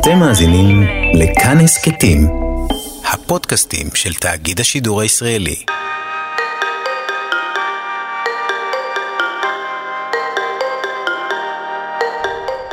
אתם 0.00 0.18
מאזינים 0.18 0.82
לכאן 1.14 1.58
הסכתים, 1.58 2.28
הפודקאסטים 3.12 3.86
של 3.94 4.14
תאגיד 4.14 4.60
השידור 4.60 5.00
הישראלי. 5.00 5.64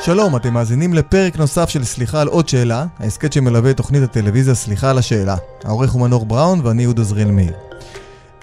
שלום, 0.02 0.36
אתם 0.36 0.54
מאזינים 0.54 0.94
לפרק 0.94 1.38
נוסף 1.38 1.70
של 1.70 1.84
סליחה 1.84 2.22
על 2.22 2.28
עוד 2.28 2.50
שאלה, 2.50 2.86
ההסכת 3.00 3.34
שמלווה 3.34 3.72
את 3.72 3.78
תוכנית 3.78 4.04
הטלוויזיה 4.04 4.56
סליחה 4.56 4.90
על 4.90 4.98
השאלה. 4.98 5.36
העורך 5.64 5.92
הוא 5.92 6.02
מנור 6.02 6.26
בראון 6.26 6.62
ואני 6.64 6.82
יהודה 6.82 7.04
זריאל 7.04 7.32
מאיר. 7.32 7.54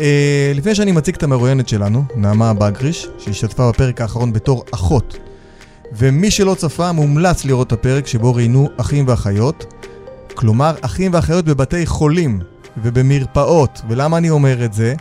אה, 0.01 0.53
לפני 0.55 0.75
שאני 0.75 0.93
מציג 0.93 1.15
את 1.15 1.23
המרואיינת 1.23 1.69
שלנו, 1.69 2.05
נעמה 2.17 2.55
בגריש, 2.55 3.09
שהשתתפה 3.19 3.69
בפרק 3.69 4.01
האחרון 4.01 4.33
בתור 4.33 4.65
אחות, 4.75 5.19
ומי 5.97 6.31
שלא 6.31 6.55
צפה, 6.55 6.93
מומלץ 6.93 7.45
לראות 7.45 7.67
את 7.67 7.73
הפרק 7.73 8.07
שבו 8.07 8.35
ראיינו 8.35 8.69
אחים 8.77 9.09
ואחיות, 9.09 9.75
כלומר 10.35 10.75
אחים 10.81 11.15
ואחיות 11.15 11.45
בבתי 11.45 11.87
חולים 11.87 12.41
ובמרפאות. 12.83 13.83
ולמה 13.89 14.17
אני 14.19 14.31
אומר 14.31 14.65
את 14.65 14.73
זה? 14.73 14.95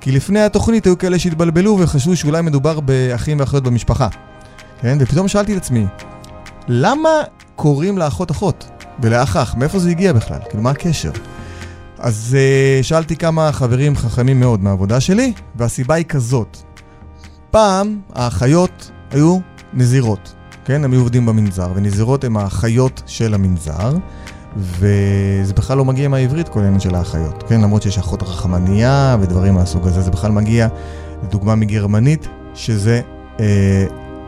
כי 0.00 0.12
לפני 0.12 0.40
התוכנית 0.40 0.84
היו 0.86 0.98
כאלה 0.98 1.18
שהתבלבלו 1.18 1.78
וחשבו 1.80 2.16
שאולי 2.16 2.42
מדובר 2.42 2.80
באחים 2.80 3.40
ואחיות 3.40 3.64
במשפחה. 3.64 4.08
כן? 4.80 4.98
ופתאום 5.00 5.28
שאלתי 5.28 5.52
את 5.52 5.56
עצמי, 5.56 5.86
למה 6.68 7.10
קוראים 7.56 7.98
לאחות 7.98 8.30
אחות 8.30 8.68
ולאח 9.02 9.36
אח? 9.36 9.54
מאיפה 9.54 9.78
זה 9.78 9.90
הגיע 9.90 10.12
בכלל? 10.12 10.38
כאילו, 10.48 10.62
מה 10.62 10.70
הקשר? 10.70 11.10
אז 11.98 12.36
uh, 12.36 12.84
שאלתי 12.84 13.16
כמה 13.16 13.52
חברים 13.52 13.96
חכמים 13.96 14.40
מאוד 14.40 14.62
מהעבודה 14.62 15.00
שלי, 15.00 15.32
והסיבה 15.56 15.94
היא 15.94 16.04
כזאת. 16.04 16.56
פעם 17.50 18.00
האחיות 18.14 18.90
היו 19.10 19.38
נזירות, 19.74 20.34
כן? 20.68 20.84
הם 20.84 20.92
היו 20.92 21.00
עובדים 21.00 21.26
במנזר, 21.26 21.68
ונזירות 21.74 22.24
הן 22.24 22.36
האחיות 22.36 23.02
של 23.06 23.34
המנזר, 23.34 23.96
וזה 24.56 25.54
בכלל 25.54 25.78
לא 25.78 25.84
מגיע 25.84 26.08
מהעברית, 26.08 26.48
כל 26.48 26.60
העניין 26.60 26.80
של 26.80 26.94
האחיות, 26.94 27.44
כן? 27.48 27.60
למרות 27.60 27.82
שיש 27.82 27.98
אחות 27.98 28.22
רחמנייה 28.22 29.16
ודברים 29.20 29.54
מהסוג 29.54 29.86
הזה, 29.86 30.00
זה 30.00 30.10
בכלל 30.10 30.30
מגיע, 30.30 30.68
לדוגמה 31.22 31.54
מגרמנית, 31.54 32.28
שזה 32.54 33.00
אה, 33.40 33.86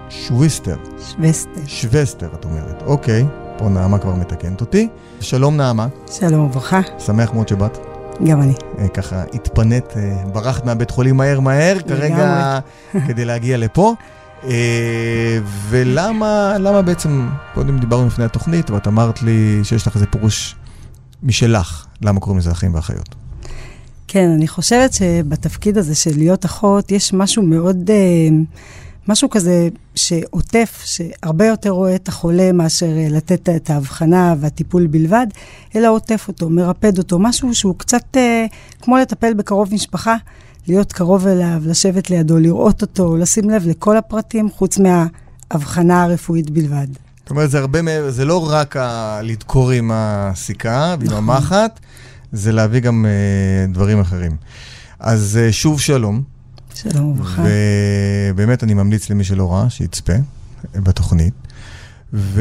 שוויסטר. 0.09 0.77
שווסטר. 1.11 1.61
שווסטר, 1.67 2.29
את 2.35 2.45
אומרת. 2.45 2.83
אוקיי, 2.87 3.25
פה 3.59 3.69
נעמה 3.69 3.99
כבר 3.99 4.15
מתקנת 4.15 4.61
אותי. 4.61 4.89
שלום 5.21 5.57
נעמה, 5.57 5.87
שלום 6.11 6.41
וברכה, 6.41 6.81
שמח 6.99 7.33
מאוד 7.33 7.49
שבאת. 7.49 7.79
גם 8.25 8.43
אני. 8.43 8.55
אה, 8.79 8.89
ככה 8.89 9.23
התפנית, 9.35 9.97
אה, 9.97 10.23
ברחת 10.33 10.65
מהבית 10.65 10.91
חולים 10.91 11.17
מהר 11.17 11.41
מהר, 11.41 11.79
כרגע 11.89 12.59
כדי 13.07 13.25
להגיע 13.25 13.57
לפה. 13.57 13.95
אה, 14.45 15.39
ולמה 15.69 16.59
למה 16.59 16.83
בעצם, 16.83 17.29
קודם 17.55 17.79
דיברנו 17.79 18.07
לפני 18.07 18.25
התוכנית, 18.25 18.71
ואת 18.71 18.87
אמרת 18.87 19.23
לי 19.23 19.61
שיש 19.63 19.87
לך 19.87 19.95
איזה 19.95 20.07
פירוש 20.07 20.57
משלך, 21.23 21.87
למה 22.03 22.21
קוראים 22.21 22.39
לזה 22.39 22.51
אחים 22.51 22.75
ואחיות. 22.75 23.15
כן, 24.09 24.31
אני 24.37 24.49
חושבת 24.49 24.93
שבתפקיד 24.93 25.79
הזה 25.79 25.95
של 25.95 26.11
להיות 26.17 26.45
אחות, 26.45 26.93
יש 26.93 27.13
משהו 27.13 27.43
מאוד, 27.43 27.91
אה, 27.91 28.29
משהו 29.09 29.31
כזה 29.31 29.69
שעוטף, 29.95 30.83
שהרבה 30.85 31.47
יותר 31.47 31.71
רואה 31.71 31.95
את 31.95 32.09
החולה 32.09 32.53
מאשר 32.53 32.99
אה, 32.99 33.07
לתת 33.11 33.49
את 33.49 33.71
ההבחנה 33.71 34.35
והטיפול 34.41 34.87
בלבד, 34.87 35.27
אלא 35.77 35.89
עוטף 35.89 36.25
אותו, 36.29 36.51
מרפד 36.51 36.99
אותו, 36.99 37.19
משהו 37.19 37.55
שהוא 37.55 37.75
קצת 37.79 38.17
כמו 38.81 38.97
לטפל 38.97 39.35
בקרוב 39.35 39.75
משפחה, 39.75 40.17
להיות 40.69 40.93
קרוב 40.93 41.27
אליו, 41.27 41.63
לשבת 41.67 42.11
לידו, 42.11 42.39
לראות 42.39 42.83
אותו, 42.83 43.17
לשים 43.17 43.51
לב 43.51 43.67
לכל 43.67 43.97
הפרטים, 43.97 44.51
חוץ 44.51 44.79
מההבחנה 44.79 46.03
הרפואית 46.03 46.51
בלבד. 46.51 46.87
זאת 47.21 47.31
אומרת, 47.31 47.51
זה 47.51 47.59
הרבה 47.59 47.83
מעבר, 47.83 48.11
זה 48.11 48.25
לא 48.25 48.51
רק 48.51 48.77
ה- 48.77 49.21
לדקור 49.23 49.71
עם 49.71 49.91
הסיכה 49.95 50.95
ועם 51.01 51.07
נכון. 51.07 51.17
המחט, 51.19 51.81
זה 52.33 52.53
להביא 52.53 52.81
גם 52.81 53.07
אה, 53.07 53.73
דברים 53.73 54.01
אחרים. 54.01 54.37
אז 55.01 55.39
אה, 55.43 55.53
שוב 55.53 55.81
שלום, 55.81 56.23
שלום 56.75 57.11
וברכה. 57.11 57.43
ובאמת 58.35 58.65
אני 58.65 58.75
ממליץ 58.75 59.11
למי 59.11 59.25
שלא 59.25 59.53
ראה, 59.53 59.71
שיצפה 59.71 60.13
בתוכנית. 60.75 61.35
ואני 62.13 62.37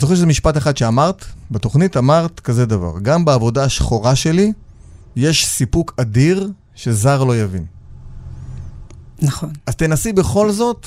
זוכר 0.00 0.14
שזה 0.14 0.26
משפט 0.26 0.56
אחד 0.56 0.76
שאמרת, 0.76 1.24
בתוכנית 1.50 1.96
אמרת 1.96 2.40
כזה 2.40 2.66
דבר, 2.66 2.92
גם 3.02 3.24
בעבודה 3.24 3.64
השחורה 3.64 4.14
שלי 4.16 4.52
יש 5.16 5.46
סיפוק 5.46 5.94
אדיר 5.96 6.50
שזר 6.74 7.24
לא 7.24 7.36
יבין. 7.36 7.64
נכון. 9.22 9.50
אז 9.66 9.76
תנסי 9.76 10.12
בכל 10.12 10.50
זאת 10.52 10.86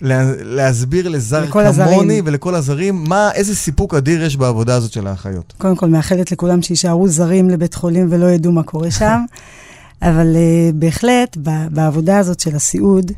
לה, 0.00 0.32
להסביר 0.42 1.08
לזר 1.08 1.46
כמוני 1.46 1.68
הזרים. 1.68 2.24
ולכל 2.26 2.54
הזרים, 2.54 3.04
מה, 3.08 3.30
איזה 3.34 3.56
סיפוק 3.56 3.94
אדיר 3.94 4.22
יש 4.22 4.36
בעבודה 4.36 4.76
הזאת 4.76 4.92
של 4.92 5.06
האחיות. 5.06 5.54
קודם 5.58 5.76
כל, 5.76 5.88
מאחלת 5.88 6.32
לכולם 6.32 6.62
שיישארו 6.62 7.08
זרים 7.08 7.50
לבית 7.50 7.74
חולים 7.74 8.06
ולא 8.10 8.26
ידעו 8.26 8.52
מה 8.52 8.62
קורה 8.62 8.90
שם. 8.90 9.24
אבל 10.02 10.36
uh, 10.36 10.72
בהחלט, 10.74 11.36
ב- 11.42 11.68
בעבודה 11.70 12.18
הזאת 12.18 12.40
של 12.40 12.56
הסיעוד, 12.56 13.12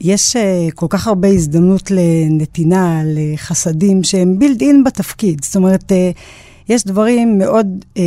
יש 0.00 0.36
uh, 0.36 0.38
כל 0.74 0.86
כך 0.90 1.06
הרבה 1.06 1.28
הזדמנות 1.28 1.90
לנתינה, 1.90 3.00
לחסדים 3.04 4.04
שהם 4.04 4.38
בילד 4.38 4.60
אין 4.60 4.84
בתפקיד. 4.84 5.44
זאת 5.44 5.56
אומרת, 5.56 5.92
uh, 5.92 6.18
יש 6.68 6.84
דברים 6.84 7.38
מאוד 7.38 7.66
uh, 7.94 7.98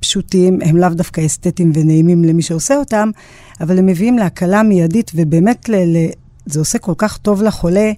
פשוטים, 0.00 0.58
הם 0.62 0.76
לאו 0.76 0.88
דווקא 0.88 1.26
אסתטיים 1.26 1.72
ונעימים 1.74 2.24
למי 2.24 2.42
שעושה 2.42 2.76
אותם, 2.76 3.10
אבל 3.60 3.78
הם 3.78 3.86
מביאים 3.86 4.18
להקלה 4.18 4.62
מיידית, 4.62 5.10
ובאמת 5.14 5.68
ל- 5.68 5.96
ל- 5.96 6.10
זה 6.46 6.58
עושה 6.58 6.78
כל 6.78 6.94
כך 6.98 7.16
טוב 7.16 7.42
לחולה, 7.42 7.92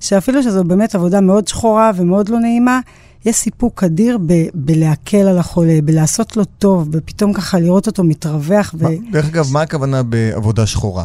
שאפילו 0.00 0.42
שזו 0.42 0.64
באמת 0.64 0.94
עבודה 0.94 1.20
מאוד 1.20 1.48
שחורה 1.48 1.90
ומאוד 1.96 2.28
לא 2.28 2.38
נעימה, 2.40 2.80
יש 3.24 3.36
סיפוק 3.36 3.84
אדיר 3.84 4.18
ב- 4.26 4.46
בלהקל 4.54 5.16
על 5.28 5.38
החולה, 5.38 5.78
בלעשות 5.84 6.36
לו 6.36 6.44
טוב, 6.44 6.88
ופתאום 6.92 7.32
ככה 7.32 7.58
לראות 7.58 7.86
אותו 7.86 8.04
מתרווח. 8.04 8.74
ו... 8.78 8.84
דרך 9.12 9.26
אגב, 9.26 9.46
מה 9.52 9.62
הכוונה 9.62 10.02
בעבודה 10.02 10.66
שחורה? 10.66 11.04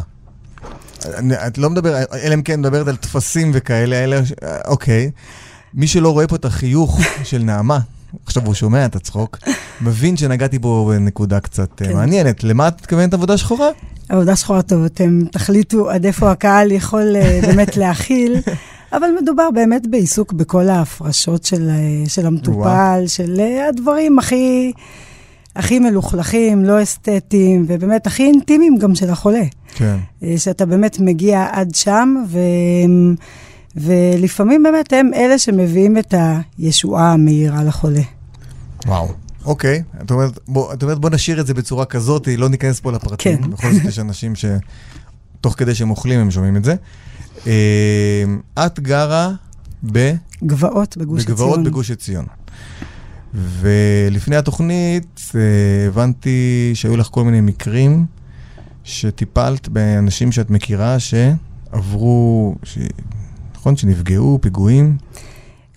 את 1.46 1.58
לא 1.58 1.70
מדבר, 1.70 1.96
אלא 2.22 2.34
אם 2.34 2.42
כן 2.42 2.60
מדברת 2.60 2.88
על 2.88 2.96
טפסים 2.96 3.50
וכאלה, 3.54 4.04
אלה, 4.04 4.20
אוקיי. 4.66 5.10
מי 5.74 5.86
שלא 5.86 6.12
רואה 6.12 6.26
פה 6.26 6.36
את 6.36 6.44
החיוך 6.44 7.00
של 7.24 7.42
נעמה, 7.42 7.78
עכשיו 8.26 8.46
הוא 8.46 8.54
שומע 8.54 8.86
את 8.86 8.96
הצחוק, 8.96 9.38
מבין 9.80 10.16
שנגעתי 10.16 10.58
פה 10.58 10.90
בנקודה 10.94 11.40
קצת 11.40 11.82
אה, 11.82 11.88
כן. 11.88 11.94
מעניינת. 11.94 12.44
למה 12.44 12.68
את 12.68 12.80
מתכוונת 12.80 13.14
עבודה 13.14 13.36
שחורה? 13.36 13.68
עבודה 14.08 14.36
שחורה 14.36 14.62
טוב, 14.62 14.84
אתם 14.84 15.20
תחליטו 15.30 15.90
עד 15.90 16.06
איפה 16.06 16.30
הקהל 16.30 16.70
יכול 16.70 17.16
אה, 17.16 17.40
באמת 17.42 17.76
להכיל, 17.76 18.36
אבל 18.92 19.06
מדובר 19.22 19.50
באמת 19.54 19.86
בעיסוק 19.86 20.32
בכל 20.32 20.68
ההפרשות 20.68 21.44
של, 21.44 21.68
אה, 21.70 22.08
של 22.08 22.26
המטופל, 22.26 22.58
וואו. 22.58 23.08
של 23.08 23.40
הדברים 23.68 24.18
הכי, 24.18 24.72
הכי 25.56 25.78
מלוכלכים, 25.78 26.64
לא 26.64 26.82
אסתטיים, 26.82 27.64
ובאמת 27.68 28.06
הכי 28.06 28.22
אינטימיים 28.22 28.78
גם 28.78 28.94
של 28.94 29.10
החולה. 29.10 29.44
כן. 29.74 29.96
שאתה 30.36 30.66
באמת 30.66 31.00
מגיע 31.00 31.46
עד 31.52 31.74
שם, 31.74 32.24
ו... 32.28 32.38
ולפעמים 33.76 34.62
באמת 34.62 34.92
הם 34.92 35.10
אלה 35.14 35.38
שמביאים 35.38 35.98
את 35.98 36.14
הישועה 36.58 37.12
המהירה 37.12 37.64
לחולה. 37.64 38.02
וואו. 38.86 39.08
אוקיי, 39.44 39.82
את 40.02 40.10
אומרת, 40.10 40.38
בוא, 40.48 40.72
את 40.72 40.82
אומרת 40.82 40.98
בוא 40.98 41.10
נשאיר 41.10 41.40
את 41.40 41.46
זה 41.46 41.54
בצורה 41.54 41.84
כזאת, 41.84 42.28
לא 42.38 42.48
ניכנס 42.48 42.80
פה 42.80 42.92
לפרטים. 42.92 43.42
כן. 43.42 43.50
בכל 43.50 43.72
זאת 43.72 43.84
יש 43.84 43.98
אנשים 43.98 44.32
שתוך 44.34 45.54
כדי 45.56 45.74
שהם 45.74 45.90
אוכלים 45.90 46.20
הם 46.20 46.30
שומעים 46.30 46.56
את 46.56 46.64
זה. 46.64 46.74
אה, 47.46 48.24
את 48.66 48.80
גרה 48.80 49.32
ב... 49.92 50.14
גבעות 50.44 50.96
בגוש 50.96 51.22
עציון. 51.22 51.36
בגבעות 51.36 51.62
בגוש 51.62 51.90
עציון. 51.90 52.26
ולפני 53.34 54.36
התוכנית 54.36 55.20
אה, 55.34 55.40
הבנתי 55.88 56.70
שהיו 56.74 56.96
לך 56.96 57.06
כל 57.10 57.24
מיני 57.24 57.40
מקרים 57.40 58.06
שטיפלת 58.84 59.68
באנשים 59.68 60.32
שאת 60.32 60.50
מכירה 60.50 60.96
שעברו, 60.98 62.54
ש... 62.62 62.78
נכון? 63.62 63.76
שנפגעו, 63.76 64.38
פיגועים. 64.42 64.96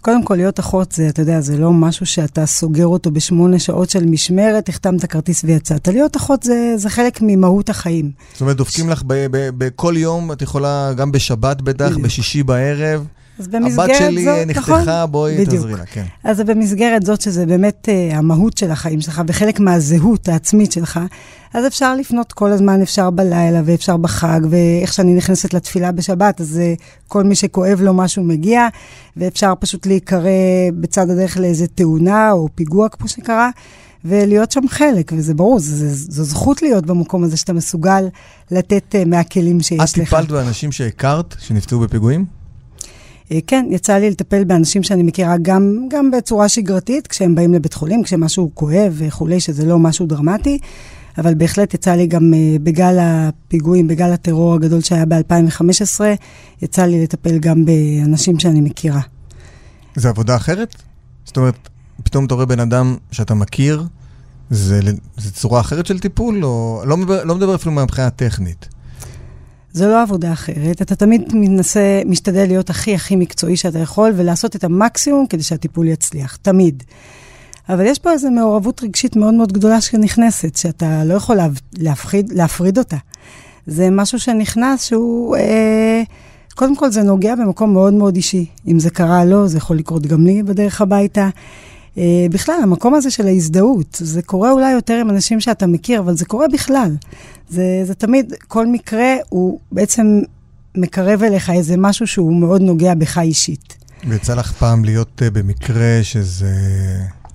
קודם 0.01 0.23
כל, 0.23 0.35
להיות 0.35 0.59
אחות 0.59 0.92
זה, 0.92 1.10
אתה 1.10 1.21
יודע, 1.21 1.42
זה 1.42 1.57
לא 1.57 1.74
משהו 1.74 2.06
שאתה 2.06 2.45
סוגר 2.45 2.88
אותו 2.88 3.12
בשמונה 3.12 3.60
שעות 3.60 3.89
של 3.89 4.06
משמרת, 4.06 4.69
החתמת 4.69 5.06
כרטיס 5.06 5.44
ויצאת. 5.44 5.88
להיות 5.88 6.18
אחות 6.18 6.44
זה, 6.44 6.74
זה 6.75 6.89
חלק 6.89 7.19
ממהות 7.21 7.69
החיים. 7.69 8.12
זאת 8.31 8.42
אומרת, 8.42 8.57
דופקים 8.57 8.89
לך 8.89 9.04
ב- 9.07 9.27
ב- 9.31 9.50
בכל 9.57 9.94
יום, 9.98 10.31
את 10.31 10.42
יכולה, 10.42 10.94
גם 10.94 11.12
בשבת 11.12 11.62
בטח, 11.62 11.86
בדיוק. 11.86 12.01
בשישי 12.01 12.44
בערב. 12.44 13.06
אז 13.40 13.48
במסגרת 13.48 13.90
הבת 13.90 13.98
שלי 13.98 14.24
זאת, 14.24 14.48
נחתכה, 14.48 14.82
נכון? 14.82 15.12
בואי. 15.12 15.46
תעזרי 15.46 15.74
לה, 15.74 15.86
כן. 15.86 16.04
אז 16.24 16.40
במסגרת 16.40 17.04
זאת 17.04 17.22
שזה 17.22 17.46
באמת 17.46 17.90
uh, 17.90 18.16
המהות 18.16 18.58
של 18.58 18.72
החיים 18.72 19.02
שלך 19.02 19.22
וחלק 19.28 19.60
מהזהות 19.60 20.28
העצמית 20.30 20.72
שלך, 20.72 21.00
אז 21.54 21.68
אפשר 21.68 21.96
לפנות 21.96 22.34
כל 22.34 22.52
הזמן, 22.52 22.82
אפשר 22.82 23.10
בלילה 23.10 23.62
ואפשר 23.66 23.98
בחג, 23.98 24.40
ואיך 24.50 24.94
שאני 24.94 25.14
נכנסת 25.14 25.54
לתפילה 25.54 25.92
בשבת, 25.92 26.42
אז 26.42 26.62
uh, 26.78 26.82
כל 27.08 27.24
מי 27.24 27.36
שכואב 27.36 27.82
לו 27.82 27.94
משהו 27.94 28.24
מגיע, 28.24 28.68
ואפשר 29.18 29.54
פשוט 29.60 29.86
להיקרא 29.86 30.30
בצד 30.80 31.10
הדרך 31.10 31.38
לאיזה 31.38 31.68
תאונה 31.68 32.32
או 32.32 32.50
פיגוע 32.56 32.90
כמו 32.90 33.08
שקרה. 33.08 33.50
ולהיות 34.08 34.52
שם 34.52 34.68
חלק, 34.68 35.12
וזה 35.16 35.34
ברור, 35.34 35.60
זו, 35.60 35.76
זו, 35.76 36.12
זו 36.12 36.24
זכות 36.24 36.62
להיות 36.62 36.86
במקום 36.86 37.24
הזה 37.24 37.38
שאתה 37.38 37.54
מסוגל 37.54 38.08
לתת 38.52 38.96
uh, 38.96 39.08
מהכלים 39.08 39.62
שיש 39.62 39.94
את 39.94 39.98
לך. 39.98 40.10
טיפלת 40.10 40.32
באנשים 40.32 40.72
שהכרת, 40.72 41.36
שנפצעו 41.40 41.80
בפיגועים? 41.80 42.44
אה, 43.31 43.39
כן, 43.48 43.66
יצא 43.69 43.94
לי 43.94 44.10
לטפל 44.10 44.44
באנשים 44.44 44.83
שאני 44.83 45.04
מכירה 45.04 45.36
גם, 45.42 45.88
גם 45.89 46.12
בצורה 46.12 46.50
שגרתית, 46.50 47.07
כשהם 47.07 47.36
באים 47.36 47.54
לבית 47.54 47.74
חולים, 47.74 48.04
כשמשהו 48.04 48.51
כואב 48.54 48.94
וכולי, 48.95 49.39
שזה 49.39 49.66
לא 49.66 49.80
משהו 49.80 50.06
דרמטי, 50.06 50.60
אבל 51.18 51.33
בהחלט 51.33 51.74
יצא 51.74 51.92
לי 51.92 52.07
גם 52.07 52.33
uh, 52.33 52.60
בגל 52.63 52.98
הפיגועים, 53.00 53.88
בגל 53.88 54.12
הטרור 54.12 54.56
הגדול 54.56 54.81
שהיה 54.81 55.06
ב-2015, 55.06 56.01
יצא 56.62 56.86
לי 56.86 57.04
לטפל 57.04 57.38
גם 57.39 57.66
באנשים 57.66 58.39
שאני 58.39 58.62
מכירה. 58.62 59.01
זה 59.95 60.10
עבודה 60.10 60.36
אחרת? 60.36 60.75
זאת 61.25 61.38
אומרת, 61.38 61.69
פתאום 62.04 62.25
אתה 62.25 62.33
רואה 62.33 62.45
בן 62.45 62.60
אדם 62.60 62.98
שאתה 63.12 63.33
מכיר, 63.33 63.83
זה, 64.50 64.80
זה 65.18 65.31
צורה 65.31 65.62
אחרת 65.62 65.86
של 65.86 66.00
טיפול? 66.00 66.45
או... 66.45 66.83
לא, 66.86 66.98
מדבר, 66.98 67.24
לא 67.24 67.36
מדבר 67.36 67.56
אפילו 67.56 67.72
מהבחינה 67.72 68.07
הטכנית. 68.07 68.75
זו 69.75 69.88
לא 69.88 70.01
עבודה 70.01 70.33
אחרת. 70.33 70.81
אתה 70.81 70.95
תמיד 70.95 71.22
מנסה, 71.33 72.01
משתדל 72.06 72.48
להיות 72.48 72.69
הכי 72.69 72.95
הכי 72.95 73.16
מקצועי 73.16 73.57
שאתה 73.57 73.80
יכול, 73.80 74.12
ולעשות 74.16 74.56
את 74.56 74.63
המקסימום 74.63 75.27
כדי 75.27 75.44
שהטיפול 75.44 75.88
יצליח, 75.88 76.36
תמיד. 76.36 76.83
אבל 77.69 77.86
יש 77.86 78.00
פה 78.00 78.12
איזו 78.12 78.31
מעורבות 78.31 78.83
רגשית 78.83 79.16
מאוד 79.16 79.33
מאוד 79.33 79.54
גדולה 79.54 79.81
שנכנסת, 79.81 80.56
שאתה 80.56 81.04
לא 81.06 81.13
יכול 81.13 81.38
להפחיד, 81.77 82.31
להפריד 82.33 82.77
אותה. 82.77 82.98
זה 83.68 83.89
משהו 83.89 84.19
שנכנס 84.19 84.86
שהוא... 84.86 85.36
אה, 85.36 86.04
קודם 86.56 86.75
כל, 86.75 86.92
זה 86.92 87.04
נוגע 87.04 87.36
במקום 87.36 87.74
מאוד 87.74 87.94
מאוד 87.94 88.16
אישי. 88.16 88.45
אם 88.68 88.80
זה 88.80 88.89
קרה 88.89 89.25
לו, 89.25 89.48
זה 89.48 89.57
יכול 89.57 89.77
לקרות 89.77 90.07
גם 90.07 90.25
לי 90.25 90.44
בדרך 90.44 90.81
הביתה. 90.81 91.30
אה, 91.97 92.25
בכלל, 92.31 92.56
המקום 92.63 92.95
הזה 92.95 93.12
של 93.12 93.27
ההזדהות, 93.27 93.97
זה 94.00 94.21
קורה 94.21 94.51
אולי 94.51 94.71
יותר 94.71 94.94
עם 94.94 95.09
אנשים 95.09 95.42
שאתה 95.42 95.68
מכיר, 95.68 96.00
אבל 96.00 96.15
זה 96.15 96.25
קורה 96.25 96.47
בכלל. 96.53 96.95
זה, 97.50 97.81
זה 97.83 97.94
תמיד, 97.94 98.33
כל 98.47 98.68
מקרה 98.68 99.15
הוא 99.30 99.59
בעצם 99.71 100.21
מקרב 100.75 101.24
אליך 101.24 101.50
איזה 101.50 101.77
משהו 101.77 102.07
שהוא 102.07 102.36
מאוד 102.36 102.62
נוגע 102.62 102.94
בך 102.94 103.18
אישית. 103.18 103.75
ויצא 104.07 104.33
לך 104.33 104.51
פעם 104.51 104.86
להיות 104.86 105.21
uh, 105.21 105.30
במקרה 105.30 106.00
שזה 106.03 106.56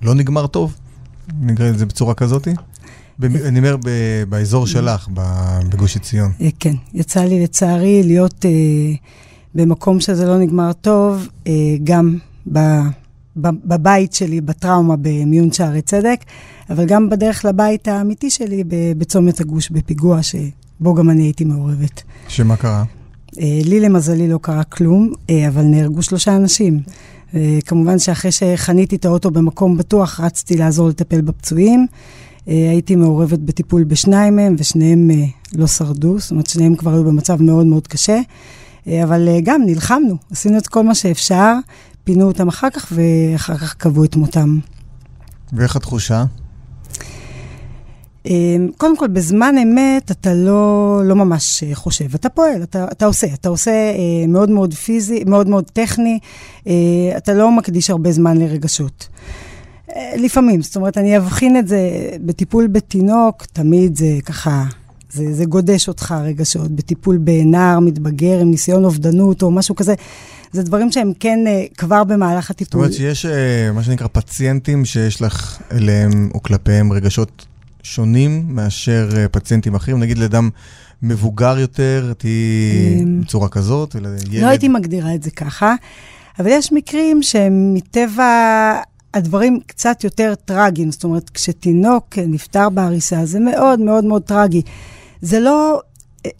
לא 0.01 0.15
נגמר 0.15 0.47
טוב? 0.47 0.75
נקרא 1.41 1.69
את 1.69 1.77
זה 1.77 1.85
בצורה 1.85 2.13
כזאת? 2.13 2.47
אני 3.23 3.59
אומר 3.59 3.77
באזור 4.29 4.67
שלך, 4.67 5.07
בגוש 5.69 5.97
עציון. 5.97 6.31
אה, 6.41 6.49
כן, 6.59 6.73
יצא 6.93 7.19
לי 7.19 7.43
לצערי 7.43 8.03
להיות 8.03 8.45
במקום 9.55 9.99
שזה 9.99 10.25
לא 10.25 10.37
נגמר 10.37 10.73
טוב, 10.73 11.27
גם 11.83 12.17
בבית 13.35 14.13
שלי, 14.13 14.41
בטראומה 14.41 14.95
במיון 14.95 15.51
שערי 15.51 15.81
צדק, 15.81 16.19
אבל 16.69 16.85
גם 16.85 17.09
בדרך 17.09 17.45
לבית 17.45 17.87
האמיתי 17.87 18.29
שלי 18.29 18.63
בצומת 18.97 19.39
הגוש, 19.39 19.69
בפיגוע 19.69 20.23
שבו 20.23 20.93
גם 20.93 21.09
אני 21.09 21.23
הייתי 21.23 21.45
מעורבת. 21.45 22.03
שמה 22.27 22.55
קרה? 22.55 22.83
אה, 23.39 23.59
לי 23.65 23.79
למזלי 23.79 24.27
לא 24.27 24.39
קרה 24.41 24.63
כלום, 24.63 25.13
אה, 25.29 25.47
אבל 25.47 25.61
נהרגו 25.61 26.03
שלושה 26.03 26.35
אנשים. 26.35 26.79
אה, 27.35 27.59
כמובן 27.65 27.99
שאחרי 27.99 28.31
שחניתי 28.31 28.95
את 28.95 29.05
האוטו 29.05 29.31
במקום 29.31 29.77
בטוח, 29.77 30.19
רצתי 30.19 30.57
לעזור 30.57 30.89
לטפל 30.89 31.21
בפצועים. 31.21 31.87
הייתי 32.47 32.95
מעורבת 32.95 33.39
בטיפול 33.39 33.83
בשניים 33.83 34.35
מהם, 34.35 34.55
ושניהם 34.57 35.11
לא 35.55 35.67
שרדו, 35.67 36.19
זאת 36.19 36.31
אומרת, 36.31 36.47
שניהם 36.47 36.75
כבר 36.75 36.93
היו 36.93 37.03
במצב 37.03 37.41
מאוד 37.41 37.65
מאוד 37.65 37.87
קשה. 37.87 38.19
אבל 38.87 39.29
גם 39.43 39.61
נלחמנו, 39.65 40.15
עשינו 40.31 40.57
את 40.57 40.67
כל 40.67 40.83
מה 40.83 40.95
שאפשר, 40.95 41.53
פינו 42.03 42.27
אותם 42.27 42.47
אחר 42.47 42.69
כך, 42.69 42.93
ואחר 42.95 43.57
כך 43.57 43.73
קבעו 43.73 44.03
את 44.03 44.15
מותם. 44.15 44.59
ואיך 45.53 45.75
התחושה? 45.75 46.23
אמ, 48.25 48.69
קודם 48.77 48.97
כל, 48.97 49.07
בזמן 49.07 49.55
אמת 49.57 50.11
אתה 50.11 50.33
לא, 50.33 51.01
לא 51.05 51.15
ממש 51.15 51.63
אה, 51.63 51.75
חושב, 51.75 52.15
אתה 52.15 52.29
פועל, 52.29 52.63
אתה, 52.63 52.85
אתה 52.91 53.05
עושה. 53.05 53.27
אתה 53.33 53.49
עושה 53.49 53.71
אה, 53.71 54.27
מאוד 54.27 54.49
מאוד 54.49 54.73
פיזי, 54.73 55.23
מאוד 55.23 55.47
מאוד 55.47 55.65
טכני, 55.73 56.19
אה, 56.67 56.73
אתה 57.17 57.33
לא 57.33 57.51
מקדיש 57.51 57.89
הרבה 57.89 58.11
זמן 58.11 58.37
לרגשות. 58.37 59.07
לפעמים, 60.17 60.61
זאת 60.61 60.75
אומרת, 60.75 60.97
אני 60.97 61.17
אבחין 61.17 61.57
את 61.57 61.67
זה 61.67 61.79
בטיפול 62.21 62.67
בתינוק, 62.67 63.45
תמיד 63.45 63.95
זה 63.95 64.17
ככה, 64.25 64.63
זה, 65.11 65.33
זה 65.33 65.45
גודש 65.45 65.87
אותך 65.87 66.15
רגשות. 66.23 66.71
בטיפול 66.71 67.17
בנער 67.17 67.79
מתבגר 67.79 68.39
עם 68.39 68.51
ניסיון 68.51 68.85
אובדנות 68.85 69.43
או 69.43 69.51
משהו 69.51 69.75
כזה, 69.75 69.93
זה 70.51 70.63
דברים 70.63 70.91
שהם 70.91 71.11
כן 71.19 71.39
uh, 71.45 71.75
כבר 71.77 72.03
במהלך 72.03 72.49
הטיפול. 72.49 72.87
זאת 72.87 72.99
אומרת 72.99 73.15
שיש 73.17 73.25
uh, 73.25 73.29
מה 73.73 73.83
שנקרא 73.83 74.07
פציינטים 74.11 74.85
שיש 74.85 75.21
לך 75.21 75.61
אליהם 75.71 76.29
או 76.33 76.43
כלפיהם 76.43 76.93
רגשות 76.93 77.45
שונים 77.83 78.45
מאשר 78.47 79.09
uh, 79.11 79.29
פציינטים 79.29 79.75
אחרים? 79.75 79.99
נגיד 79.99 80.17
לאדם 80.17 80.49
מבוגר 81.03 81.59
יותר, 81.59 82.13
תהיי 82.17 82.99
אמ, 83.01 83.21
בצורה 83.21 83.49
כזאת, 83.49 83.95
ולילד... 83.95 84.43
לא 84.43 84.47
הייתי 84.47 84.67
מגדירה 84.67 85.15
את 85.15 85.23
זה 85.23 85.31
ככה, 85.31 85.75
אבל 86.39 86.47
יש 86.49 86.73
מקרים 86.73 87.23
שהם 87.23 87.73
מטבע 87.73 88.73
הדברים 89.13 89.59
קצת 89.67 90.03
יותר 90.03 90.35
טרגיים. 90.45 90.91
זאת 90.91 91.03
אומרת, 91.03 91.29
כשתינוק 91.29 92.17
נפטר 92.17 92.69
בעריסה, 92.69 93.25
זה 93.25 93.39
מאוד 93.39 93.79
מאוד 93.79 94.05
מאוד 94.05 94.21
טרגי. 94.21 94.61
זה 95.21 95.39
לא 95.39 95.81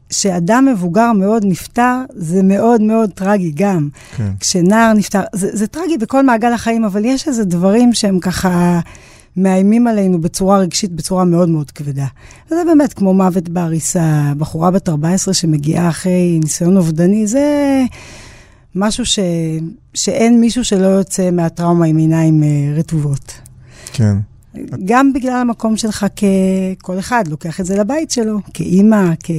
שאדם 0.10 0.68
מבוגר 0.72 1.12
מאוד 1.12 1.46
נפטר, 1.46 2.04
זה 2.16 2.44
מאוד 2.44 2.82
מאוד 2.82 3.10
טרגי 3.10 3.52
גם. 3.56 3.90
כן. 4.18 4.32
כשנער 4.40 4.94
נפטר, 4.94 5.22
זה, 5.34 5.50
זה 5.54 5.68
טרגי 5.68 5.98
בכל 5.98 6.26
מעגל 6.26 6.54
החיים, 6.54 6.84
אבל 6.84 7.06
יש 7.06 7.28
איזה 7.28 7.46
דברים 7.46 7.94
שהם 7.94 8.20
ככה 8.20 8.80
מאיימים 9.38 9.88
עלינו 9.88 10.22
בצורה 10.22 10.58
רגשית, 10.58 10.92
בצורה 10.92 11.26
מאוד 11.26 11.50
מאוד 11.50 11.72
כבדה. 11.72 12.06
וזה 12.46 12.62
באמת 12.66 12.94
כמו 12.94 13.14
מוות 13.14 13.50
בעריסה, 13.50 14.34
בחורה 14.38 14.72
בת 14.72 14.90
14 14.90 15.34
שמגיעה 15.34 15.90
אחרי 15.90 16.40
ניסיון 16.44 16.78
אובדני, 16.78 17.28
זה 17.28 17.82
משהו 18.76 19.06
ש, 19.06 19.20
שאין 19.94 20.42
מישהו 20.42 20.66
שלא 20.66 20.86
יוצא 20.86 21.32
מהטראומה 21.32 21.86
עם 21.86 21.98
עיניים 21.98 22.44
uh, 22.44 22.80
רטובות. 22.80 23.34
כן. 23.94 24.18
גם 24.86 25.14
בגלל 25.14 25.34
המקום 25.34 25.78
שלך 25.78 26.06
ככל 26.16 27.00
אחד, 27.00 27.28
לוקח 27.28 27.60
את 27.60 27.66
זה 27.66 27.78
לבית 27.78 28.12
שלו, 28.12 28.40
כאימא, 28.54 29.14
כ... 29.24 29.32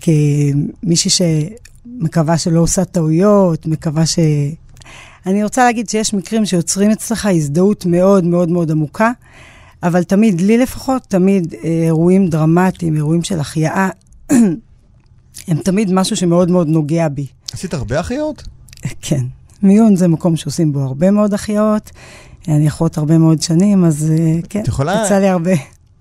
כמישהי 0.00 1.10
שמקווה 1.10 2.38
שלא 2.38 2.60
עושה 2.60 2.84
טעויות, 2.84 3.66
מקווה 3.66 4.06
ש... 4.06 4.18
אני 5.26 5.44
רוצה 5.44 5.64
להגיד 5.64 5.88
שיש 5.88 6.14
מקרים 6.14 6.46
שיוצרים 6.46 6.90
אצלך 6.90 7.26
הזדהות 7.26 7.86
מאוד 7.86 8.24
מאוד 8.24 8.48
מאוד 8.48 8.70
עמוקה, 8.70 9.12
אבל 9.82 10.02
תמיד, 10.02 10.40
לי 10.40 10.58
לפחות, 10.58 11.02
תמיד 11.02 11.54
אה, 11.64 11.68
אירועים 11.84 12.28
דרמטיים, 12.28 12.96
אירועים 12.96 13.22
של 13.22 13.40
החייאה, 13.40 13.88
הם 15.48 15.56
תמיד 15.64 15.92
משהו 15.92 16.16
שמאוד 16.16 16.50
מאוד 16.50 16.68
נוגע 16.68 17.08
בי. 17.08 17.26
עשית 17.52 17.74
הרבה 17.74 18.00
החייאות? 18.00 18.42
כן. 19.02 19.24
מיון 19.62 19.96
זה 19.96 20.08
מקום 20.08 20.36
שעושים 20.36 20.72
בו 20.72 20.80
הרבה 20.80 21.10
מאוד 21.10 21.34
החייאות. 21.34 21.90
אני 22.48 22.68
אחות 22.68 22.98
הרבה 22.98 23.18
מאוד 23.18 23.42
שנים, 23.42 23.84
אז 23.84 24.12
אה, 24.18 24.40
כן, 24.48 24.62
יצא 25.04 25.18
לי 25.18 25.28
הרבה. 25.28 25.52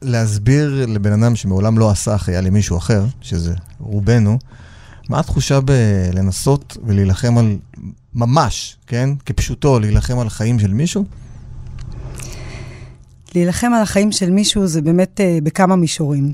להסביר 0.02 0.86
לבן 0.88 1.24
אדם 1.24 1.36
שמעולם 1.36 1.78
לא 1.78 1.90
עשה 1.90 2.14
החייאה 2.14 2.42
למישהו 2.42 2.78
אחר, 2.78 3.06
שזה 3.22 3.54
רובנו, 3.80 4.38
מה 5.10 5.20
התחושה 5.20 5.60
בלנסות 5.62 6.78
ולהילחם 6.86 7.38
על, 7.38 7.58
ממש, 8.16 8.78
כן, 8.88 9.10
כפשוטו, 9.26 9.80
להילחם 9.80 10.20
על 10.20 10.30
חיים 10.30 10.60
של 10.60 10.74
מישהו? 10.74 11.06
להילחם 13.36 13.74
על 13.74 13.82
החיים 13.82 14.12
של 14.12 14.30
מישהו 14.30 14.68
זה 14.68 14.82
באמת 14.82 15.20
uh, 15.20 15.44
בכמה 15.44 15.76
מישורים. 15.76 16.34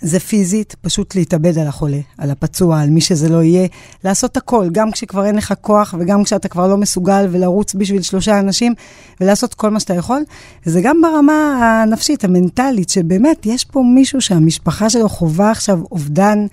זה 0.00 0.20
פיזית, 0.20 0.76
פשוט 0.80 1.14
להתאבד 1.14 1.58
על 1.58 1.66
החולה, 1.66 2.00
על 2.18 2.30
הפצוע, 2.30 2.80
על 2.80 2.90
מי 2.90 3.00
שזה 3.00 3.28
לא 3.28 3.42
יהיה, 3.42 3.68
לעשות 4.04 4.36
הכל, 4.36 4.68
גם 4.72 4.90
כשכבר 4.90 5.26
אין 5.26 5.34
לך 5.34 5.54
כוח 5.60 5.94
וגם 5.98 6.24
כשאתה 6.24 6.48
כבר 6.48 6.66
לא 6.66 6.76
מסוגל 6.76 7.26
ולרוץ 7.30 7.74
בשביל 7.74 8.02
שלושה 8.02 8.38
אנשים 8.38 8.74
ולעשות 9.20 9.54
כל 9.54 9.70
מה 9.70 9.80
שאתה 9.80 9.94
יכול. 9.94 10.22
וזה 10.66 10.80
גם 10.80 11.02
ברמה 11.02 11.82
הנפשית, 11.82 12.24
המנטלית, 12.24 12.88
שבאמת 12.88 13.46
יש 13.46 13.64
פה 13.64 13.82
מישהו 13.94 14.20
שהמשפחה 14.20 14.90
שלו 14.90 15.08
חווה 15.08 15.50
עכשיו 15.50 15.80
אובדן 15.92 16.46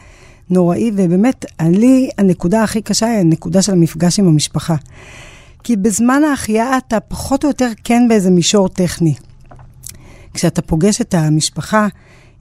נוראי, 0.50 0.92
ובאמת, 0.96 1.46
לי, 1.62 2.10
הנקודה 2.18 2.64
הכי 2.64 2.82
קשה 2.82 3.06
היא 3.06 3.20
הנקודה 3.20 3.62
של 3.62 3.72
המפגש 3.72 4.20
עם 4.20 4.28
המשפחה. 4.28 4.76
כי 5.64 5.76
בזמן 5.76 6.24
ההחייאה 6.24 6.78
אתה 6.78 7.00
פחות 7.00 7.44
או 7.44 7.50
יותר 7.50 7.70
כן 7.84 8.08
באיזה 8.08 8.30
מישור 8.30 8.70
טכני. 8.70 9.14
כשאתה 10.34 10.62
פוגש 10.62 11.02
את 11.02 11.14
המשפחה, 11.14 11.88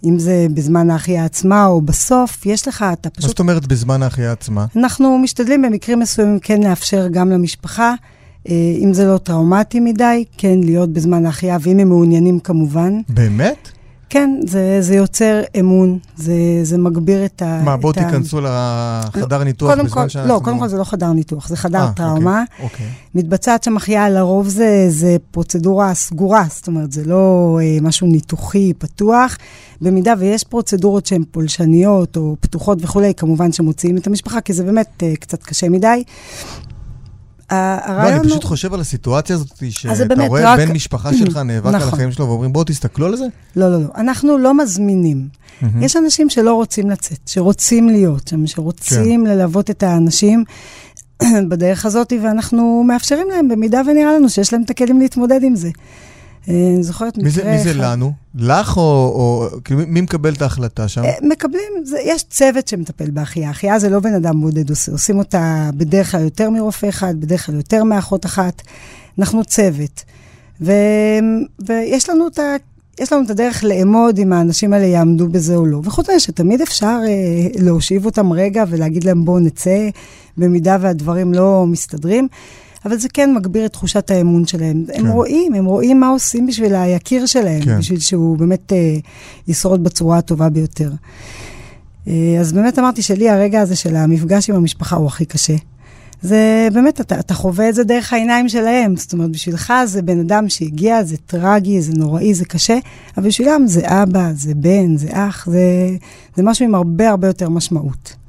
אם 0.04 0.18
זה 0.18 0.46
בזמן 0.54 0.90
ההחייאה 0.90 1.24
עצמה 1.24 1.66
או 1.66 1.80
בסוף, 1.80 2.46
יש 2.46 2.68
לך, 2.68 2.84
אתה 2.92 3.10
פשוט... 3.10 3.24
מה 3.24 3.28
זאת 3.28 3.38
אומרת 3.38 3.66
בזמן 3.66 4.02
ההחייאה 4.02 4.32
עצמה? 4.32 4.66
אנחנו 4.76 5.18
משתדלים 5.18 5.62
במקרים 5.62 6.00
מסוימים 6.00 6.38
כן 6.38 6.62
לאפשר 6.62 7.08
גם 7.08 7.30
למשפחה, 7.30 7.94
אה, 8.48 8.54
אם 8.78 8.94
זה 8.94 9.06
לא 9.06 9.18
טראומטי 9.18 9.80
מדי, 9.80 10.24
כן 10.38 10.58
להיות 10.62 10.92
בזמן 10.92 11.26
ההחייאה, 11.26 11.56
ואם 11.60 11.78
הם 11.78 11.88
מעוניינים 11.88 12.40
כמובן. 12.40 13.00
באמת? 13.08 13.68
כן, 14.14 14.30
זה, 14.46 14.76
זה 14.80 14.94
יוצר 14.94 15.42
אמון, 15.60 15.98
זה, 16.16 16.32
זה 16.62 16.78
מגביר 16.78 17.24
את 17.24 17.42
ה... 17.42 17.62
מה, 17.64 17.76
בואו 17.76 17.92
תיכנסו 17.92 18.40
לחדר 18.40 19.38
לא, 19.38 19.44
ניתוח 19.44 19.72
בזמן 19.72 19.88
כל, 19.88 20.08
שאנחנו... 20.08 20.34
לא, 20.34 20.40
קודם 20.44 20.58
כל 20.58 20.68
זה 20.68 20.78
לא 20.78 20.84
חדר 20.84 21.12
ניתוח, 21.12 21.48
זה 21.48 21.56
חדר 21.56 21.78
아, 21.78 21.82
אה, 21.82 21.92
טראומה. 21.92 22.42
אוקיי, 22.42 22.64
אוקיי. 22.64 22.86
מתבצעת 23.14 23.64
שם 23.64 23.76
החייאה, 23.76 24.10
לרוב 24.10 24.48
זה, 24.48 24.86
זה 24.88 25.16
פרוצדורה 25.30 25.94
סגורה, 25.94 26.44
זאת 26.48 26.66
אומרת, 26.66 26.92
זה 26.92 27.04
לא 27.04 27.58
אה, 27.62 27.78
משהו 27.82 28.06
ניתוחי 28.06 28.72
פתוח. 28.78 29.36
במידה 29.80 30.14
ויש 30.18 30.44
פרוצדורות 30.44 31.06
שהן 31.06 31.24
פולשניות 31.30 32.16
או 32.16 32.36
פתוחות 32.40 32.78
וכולי, 32.80 33.14
כמובן 33.14 33.52
שמוציאים 33.52 33.96
את 33.96 34.06
המשפחה, 34.06 34.40
כי 34.40 34.52
זה 34.52 34.64
באמת 34.64 35.02
אה, 35.02 35.16
קצת 35.16 35.42
קשה 35.42 35.68
מדי. 35.68 36.04
לא, 37.88 38.08
אני 38.08 38.28
פשוט 38.28 38.44
חושב 38.44 38.74
על 38.74 38.80
הסיטואציה 38.80 39.36
הזאת, 39.36 39.62
שאתה 39.70 40.26
רואה 40.26 40.56
בן 40.56 40.72
משפחה 40.72 41.14
שלך 41.14 41.36
נאבק 41.44 41.66
על 41.66 41.76
נכון. 41.76 41.88
החיים 41.88 42.12
שלו 42.12 42.28
ואומרים, 42.28 42.52
בואו 42.52 42.64
תסתכלו 42.64 43.06
על 43.06 43.16
זה. 43.16 43.24
לא, 43.56 43.72
לא, 43.72 43.80
לא. 43.82 43.88
אנחנו 43.96 44.38
לא 44.38 44.54
מזמינים. 44.54 45.28
יש 45.80 45.96
אנשים 45.96 46.30
שלא 46.30 46.54
רוצים 46.54 46.90
לצאת, 46.90 47.18
שרוצים 47.26 47.88
להיות 47.88 48.28
שם, 48.28 48.46
שרוצים 48.46 49.24
כן. 49.24 49.30
ללוות 49.30 49.70
את 49.70 49.82
האנשים. 49.82 50.44
בדרך 51.48 51.86
הזאת, 51.86 52.12
ואנחנו 52.22 52.84
מאפשרים 52.86 53.26
להם, 53.30 53.48
במידה 53.48 53.80
ונראה 53.86 54.12
לנו 54.12 54.28
שיש 54.28 54.52
להם 54.52 54.62
את 54.62 54.70
הכלים 54.70 55.00
להתמודד 55.00 55.42
עם 55.42 55.56
זה. 55.56 55.70
אה, 56.48 56.54
אני 56.74 56.82
זוכרת 56.82 57.18
מקרה 57.18 57.30
אחד. 57.30 57.50
מי 57.50 57.58
זה 57.58 57.74
לנו? 57.74 58.12
לך 58.34 58.76
או, 58.76 58.82
או 58.82 59.48
כאילו, 59.64 59.80
מי 59.86 60.00
מקבל 60.00 60.32
את 60.32 60.42
ההחלטה 60.42 60.88
שם? 60.88 61.04
אה, 61.04 61.14
מקבלים, 61.22 61.72
זה, 61.84 61.98
יש 62.04 62.24
צוות 62.30 62.68
שמטפל 62.68 63.10
בהחייאה. 63.10 63.50
החייאה 63.50 63.78
זה 63.78 63.88
לא 63.88 64.00
בן 64.00 64.14
אדם 64.14 64.40
בודד 64.40 64.70
עושים 64.70 65.18
אותה 65.18 65.70
בדרך 65.76 66.10
כלל 66.10 66.20
יותר 66.20 66.50
מרופא 66.50 66.88
אחד, 66.88 67.14
בדרך 67.20 67.46
כלל 67.46 67.54
יותר 67.54 67.84
מאחות 67.84 68.26
אחת. 68.26 68.62
אנחנו 69.18 69.44
צוות. 69.44 70.04
ו, 70.60 70.72
ויש 71.66 72.10
לנו 72.10 72.26
את 72.26 72.38
ה... 72.38 72.56
יש 73.00 73.12
לנו 73.12 73.24
את 73.24 73.30
הדרך 73.30 73.64
לאמוד 73.64 74.18
אם 74.18 74.32
האנשים 74.32 74.72
האלה 74.72 74.86
יעמדו 74.86 75.28
בזה 75.28 75.56
או 75.56 75.66
לא. 75.66 75.80
וחוץ 75.84 76.10
מזה 76.10 76.20
שתמיד 76.20 76.60
אפשר 76.60 76.98
אה, 77.06 77.62
להושיב 77.62 78.06
אותם 78.06 78.32
רגע 78.32 78.64
ולהגיד 78.68 79.04
להם 79.04 79.24
בואו 79.24 79.38
נצא, 79.38 79.88
במידה 80.36 80.76
והדברים 80.80 81.34
לא 81.34 81.64
מסתדרים. 81.66 82.28
אבל 82.84 82.98
זה 82.98 83.08
כן 83.08 83.34
מגביר 83.34 83.66
את 83.66 83.72
תחושת 83.72 84.10
האמון 84.10 84.46
שלהם. 84.46 84.84
כן. 84.86 85.00
הם 85.00 85.06
רואים, 85.06 85.54
הם 85.54 85.64
רואים 85.64 86.00
מה 86.00 86.08
עושים 86.08 86.46
בשביל 86.46 86.74
היקיר 86.74 87.26
שלהם, 87.26 87.62
כן. 87.62 87.78
בשביל 87.78 88.00
שהוא 88.00 88.38
באמת 88.38 88.72
אה, 88.72 88.96
ישרוד 89.48 89.84
בצורה 89.84 90.18
הטובה 90.18 90.48
ביותר. 90.48 90.90
אה, 92.08 92.36
אז 92.40 92.52
באמת 92.52 92.78
אמרתי 92.78 93.02
שלי 93.02 93.30
הרגע 93.30 93.60
הזה 93.60 93.76
של 93.76 93.96
המפגש 93.96 94.50
עם 94.50 94.56
המשפחה 94.56 94.96
הוא 94.96 95.06
הכי 95.06 95.24
קשה. 95.24 95.56
זה 96.22 96.68
באמת, 96.72 97.00
אתה, 97.00 97.20
אתה 97.20 97.34
חווה 97.34 97.68
את 97.68 97.74
זה 97.74 97.84
דרך 97.84 98.12
העיניים 98.12 98.48
שלהם. 98.48 98.96
זאת 98.96 99.12
אומרת, 99.12 99.30
בשבילך 99.30 99.72
זה 99.84 100.02
בן 100.02 100.20
אדם 100.20 100.48
שהגיע, 100.48 101.02
זה 101.02 101.16
טרגי, 101.16 101.80
זה 101.80 101.92
נוראי, 101.96 102.34
זה 102.34 102.44
קשה, 102.44 102.78
אבל 103.16 103.26
בשבילם 103.26 103.66
זה 103.66 103.80
אבא, 104.02 104.30
זה 104.34 104.54
בן, 104.54 104.96
זה 104.96 105.08
אח, 105.12 105.46
זה, 105.50 105.96
זה 106.36 106.42
משהו 106.42 106.64
עם 106.64 106.74
הרבה 106.74 107.10
הרבה 107.10 107.26
יותר 107.26 107.48
משמעות. 107.48 108.23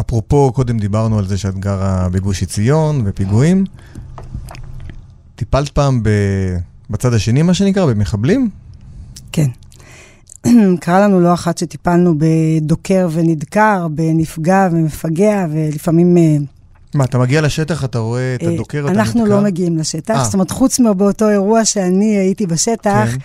אפרופו, 0.00 0.52
קודם 0.52 0.78
דיברנו 0.78 1.18
על 1.18 1.26
זה 1.26 1.38
שאת 1.38 1.58
גרה 1.58 2.08
בגוש 2.12 2.42
עציון 2.42 3.02
ופיגועים. 3.04 3.64
טיפלת 5.36 5.68
פעם 5.68 6.02
ב... 6.02 6.08
בצד 6.90 7.14
השני, 7.14 7.42
מה 7.42 7.54
שנקרא, 7.54 7.86
במחבלים? 7.86 8.48
כן. 9.32 9.46
קרה 10.80 11.00
לנו 11.00 11.20
לא 11.20 11.34
אחת 11.34 11.58
שטיפלנו 11.58 12.14
בדוקר 12.18 13.08
ונדקר, 13.12 13.88
בנפגע 13.88 14.68
ומפגע, 14.72 15.46
ולפעמים... 15.50 16.18
אה, 16.18 16.36
מה, 16.94 17.04
אתה 17.04 17.18
מגיע 17.18 17.40
לשטח, 17.40 17.84
אתה 17.84 17.98
רואה 17.98 18.34
את 18.34 18.42
אה, 18.42 18.48
הדוקר, 18.48 18.78
אתה 18.78 18.88
נדקר? 18.88 19.00
אנחנו 19.00 19.26
לא 19.26 19.40
מגיעים 19.40 19.78
לשטח, 19.78 20.14
아. 20.14 20.18
אה. 20.18 20.24
זאת 20.24 20.34
אומרת, 20.34 20.50
חוץ 20.50 20.80
מאותו 20.80 21.28
אירוע 21.28 21.64
שאני 21.64 22.16
הייתי 22.16 22.46
בשטח, 22.46 23.08
כן. 23.12 23.18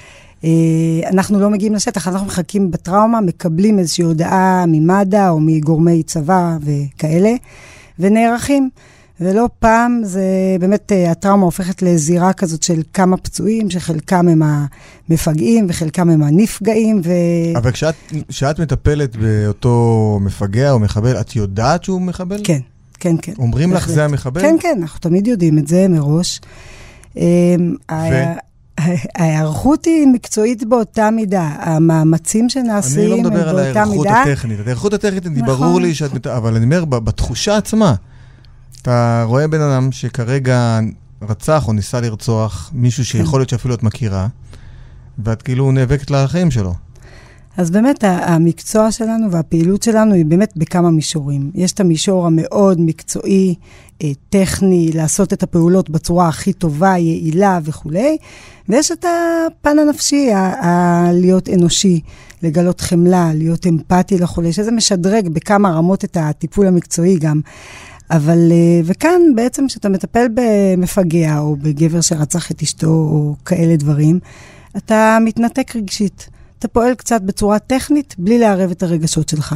אנחנו 1.06 1.40
לא 1.40 1.50
מגיעים 1.50 1.74
לשטח, 1.74 2.08
אנחנו 2.08 2.28
מחכים 2.28 2.72
בטראומה, 2.72 3.22
מקבלים 3.22 3.80
איזושהי 3.80 4.04
הודעה 4.04 4.66
ממד"א 4.68 5.30
או 5.30 5.40
מגורמי 5.40 6.04
צבא 6.04 6.58
וכאלה, 6.62 7.34
ונערכים. 8.00 8.70
ולא 9.22 9.50
פעם 9.60 10.02
זה 10.04 10.22
באמת, 10.60 10.92
אה, 10.92 11.12
הטראומה 11.12 11.46
הופכת 11.46 11.82
לזירה 11.82 12.34
כזאת 12.34 12.64
של 12.64 12.82
כמה 12.94 13.18
פצועים, 13.18 13.70
שחלקם 13.70 14.28
הם 14.28 14.42
המפגעים 15.10 15.66
וחלקם 15.70 16.10
הם 16.10 16.24
הנפגעים. 16.24 17.02
ו... 17.04 17.12
אבל 17.58 17.72
כשאת, 17.72 17.96
כשאת 18.28 18.60
מטפלת 18.60 19.16
באותו 19.16 20.20
מפגע 20.22 20.72
או 20.72 20.80
מחבל, 20.80 21.20
את 21.20 21.36
יודעת 21.36 21.84
שהוא 21.84 22.02
מחבל? 22.02 22.42
כן, 22.44 22.60
כן, 23.00 23.16
כן. 23.22 23.34
אומרים 23.38 23.70
בהחלט. 23.70 23.90
לך 23.90 23.96
זה 23.96 24.06
המחבל? 24.06 24.42
כן, 24.42 24.56
כן, 24.60 24.78
אנחנו 24.82 25.00
תמיד 25.00 25.28
יודעים 25.28 25.58
את 25.58 25.68
זה 25.68 25.88
מראש. 25.90 26.42
אמ, 27.18 27.22
ו... 27.92 28.14
ההיערכות 29.16 29.86
היא 29.86 30.08
מקצועית 30.08 30.64
באותה 30.64 31.12
מידה, 31.12 31.50
המאמצים 31.60 32.50
שנעשים 32.50 33.12
הם 33.12 33.24
באותה 33.24 33.30
מידה. 33.30 33.44
אני 33.44 33.44
לא 33.44 33.46
מדבר 33.46 33.50
על 33.50 33.60
ההיערכות 33.60 34.08
הטכנית. 34.08 34.60
ההיערכות 34.60 34.94
הטכנית, 34.94 35.26
נכון. 35.26 35.46
ברור 35.46 35.82
לי 35.82 35.96
שאת... 35.96 36.28
אבל 36.28 36.56
אני 36.56 36.66
אומר, 36.66 36.86
בתחושה 36.86 37.58
עצמה, 37.58 37.96
אתה 38.82 39.24
רואה 39.28 39.48
בן 39.48 39.62
אדם 39.62 39.92
שכרגע 39.92 40.80
רצח 41.22 41.68
או 41.68 41.74
ניסה 41.74 42.02
לרצוח 42.02 42.72
מישהו 42.74 43.06
שיכול 43.06 43.40
להיות 43.40 43.50
שאפילו 43.50 43.74
את 43.74 43.84
מכירה, 43.84 44.28
ואת 45.24 45.42
כאילו 45.42 45.72
נאבקת 45.72 46.12
לחיים 46.12 46.52
שלו. 46.52 46.74
אז 47.58 47.72
באמת 47.72 48.04
המקצוע 48.04 48.92
שלנו 48.92 49.32
והפעילות 49.32 49.84
שלנו 49.84 50.14
היא 50.14 50.26
באמת 50.26 50.54
בכמה 50.56 50.92
מישורים. 50.92 51.52
יש 51.56 51.72
את 51.72 51.80
המישור 51.80 52.28
המאוד 52.28 52.82
מקצועי, 52.82 53.56
אה, 54.04 54.12
טכני, 54.30 54.92
לעשות 54.94 55.34
את 55.34 55.44
הפעולות 55.44 55.90
בצורה 55.90 56.28
הכי 56.28 56.54
טובה, 56.54 56.98
יעילה 56.98 57.60
וכולי, 57.64 58.18
ויש 58.70 58.92
את 58.92 59.06
הפן 59.06 59.80
הנפשי, 59.80 60.32
ה-להיות 60.34 61.50
אנושי, 61.50 62.02
לגלות 62.44 62.82
חמלה, 62.82 63.32
להיות 63.34 63.68
אמפתי 63.68 64.18
לחולה, 64.18 64.52
שזה 64.52 64.72
משדרג 64.72 65.28
בכמה 65.28 65.72
רמות 65.72 66.04
את 66.06 66.18
הטיפול 66.20 66.68
המקצועי 66.68 67.18
גם. 67.20 67.42
אבל, 68.12 68.52
אה, 68.52 68.82
וכאן 68.86 69.22
בעצם 69.36 69.68
כשאתה 69.68 69.90
מטפל 69.90 70.28
במפגע 70.34 71.40
או 71.40 71.56
בגבר 71.56 72.02
שרצח 72.02 72.52
את 72.52 72.62
אשתו 72.62 72.88
או 72.88 73.36
כאלה 73.46 73.76
דברים, 73.76 74.20
אתה 74.78 75.18
מתנתק 75.22 75.76
רגשית. 75.76 76.30
אתה 76.62 76.68
פועל 76.68 76.96
קצת 76.96 77.22
בצורה 77.22 77.60
טכנית 77.60 78.16
בלי 78.18 78.40
לערב 78.40 78.72
את 78.72 78.84
הרגשות 78.84 79.30
שלך. 79.30 79.56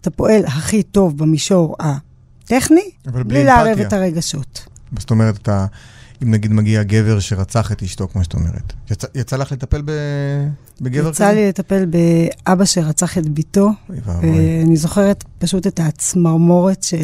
אתה 0.00 0.10
פועל 0.10 0.44
הכי 0.46 0.82
טוב 0.82 1.18
במישור 1.18 1.76
הטכני, 1.80 2.90
בלי, 3.06 3.24
בלי 3.24 3.44
לערב 3.44 3.78
את 3.78 3.92
הרגשות. 3.92 4.66
זאת 4.98 5.10
אומרת, 5.10 5.36
אתה, 5.36 5.66
אם 6.22 6.30
נגיד 6.30 6.52
מגיע 6.52 6.82
גבר 6.82 7.20
שרצח 7.20 7.72
את 7.72 7.82
אשתו, 7.82 8.08
כמו 8.08 8.24
שאת 8.24 8.34
אומרת, 8.34 8.72
יצא, 8.90 9.06
יצא 9.14 9.36
לך 9.36 9.52
לטפל 9.52 9.82
ב, 9.84 9.90
בגבר 10.80 11.08
יצא 11.08 11.10
כזה? 11.10 11.24
יצא 11.24 11.32
לי 11.34 11.48
לטפל 11.48 11.84
באבא 11.86 12.64
שרצח 12.64 13.18
את 13.18 13.28
ביתו, 13.28 13.70
ואני 13.88 14.76
זוכרת 14.76 15.24
פשוט 15.38 15.66
את 15.66 15.80
הצמרמורת 15.80 16.82
ש... 16.82 16.94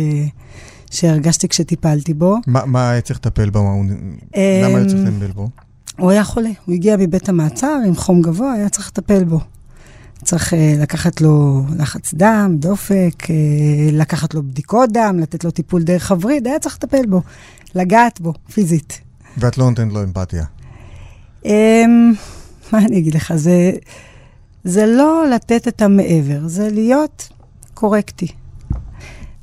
שהרגשתי 0.90 1.48
כשטיפלתי 1.48 2.14
בו. 2.14 2.36
מה, 2.46 2.66
מה 2.66 2.90
היה 2.90 3.00
צריך 3.00 3.18
לטפל 3.18 3.50
בו? 3.50 3.58
למה 3.58 4.78
היה 4.78 4.86
צריך 4.86 5.00
לטפל 5.06 5.32
בו? 5.32 5.48
הוא 6.02 6.10
היה 6.10 6.24
חולה, 6.24 6.50
הוא 6.64 6.74
הגיע 6.74 6.96
מבית 6.96 7.28
המעצר 7.28 7.76
עם 7.86 7.94
חום 7.94 8.22
גבוה, 8.22 8.52
היה 8.52 8.68
צריך 8.68 8.88
לטפל 8.88 9.24
בו. 9.24 9.40
צריך 10.24 10.52
uh, 10.52 10.56
לקחת 10.82 11.20
לו 11.20 11.62
לחץ 11.78 12.14
דם, 12.14 12.56
דופק, 12.58 13.22
uh, 13.22 13.28
לקחת 13.92 14.34
לו 14.34 14.42
בדיקות 14.42 14.92
דם, 14.92 15.18
לתת 15.20 15.44
לו 15.44 15.50
טיפול 15.50 15.82
דרך 15.82 16.10
הווריד, 16.10 16.46
היה 16.46 16.58
צריך 16.58 16.74
לטפל 16.74 17.06
בו, 17.06 17.22
לגעת 17.74 18.20
בו, 18.20 18.32
פיזית. 18.52 19.00
ואת 19.36 19.58
לא 19.58 19.70
נותנת 19.70 19.92
לו 19.92 20.02
אמפתיה. 20.02 20.44
Um, 21.44 21.48
מה 22.72 22.78
אני 22.78 22.98
אגיד 22.98 23.14
לך, 23.14 23.32
זה, 23.36 23.72
זה 24.64 24.86
לא 24.86 25.24
לתת 25.34 25.68
את 25.68 25.82
המעבר, 25.82 26.48
זה 26.48 26.68
להיות 26.70 27.28
קורקטי. 27.74 28.28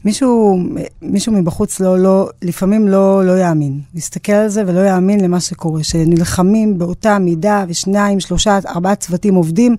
מישהו, 0.05 0.59
מישהו 1.01 1.33
מבחוץ 1.33 1.79
לא, 1.79 1.99
לא, 1.99 2.29
לפעמים 2.41 2.87
לא, 2.87 3.25
לא 3.25 3.39
יאמין. 3.39 3.79
להסתכל 3.95 4.31
על 4.31 4.49
זה 4.49 4.63
ולא 4.67 4.79
יאמין 4.79 5.19
למה 5.19 5.39
שקורה, 5.39 5.83
שנלחמים 5.83 6.77
באותה 6.77 7.19
מידה 7.19 7.65
ושניים, 7.67 8.19
שלושה, 8.19 8.59
ארבעה 8.67 8.95
צוותים 8.95 9.35
עובדים 9.35 9.75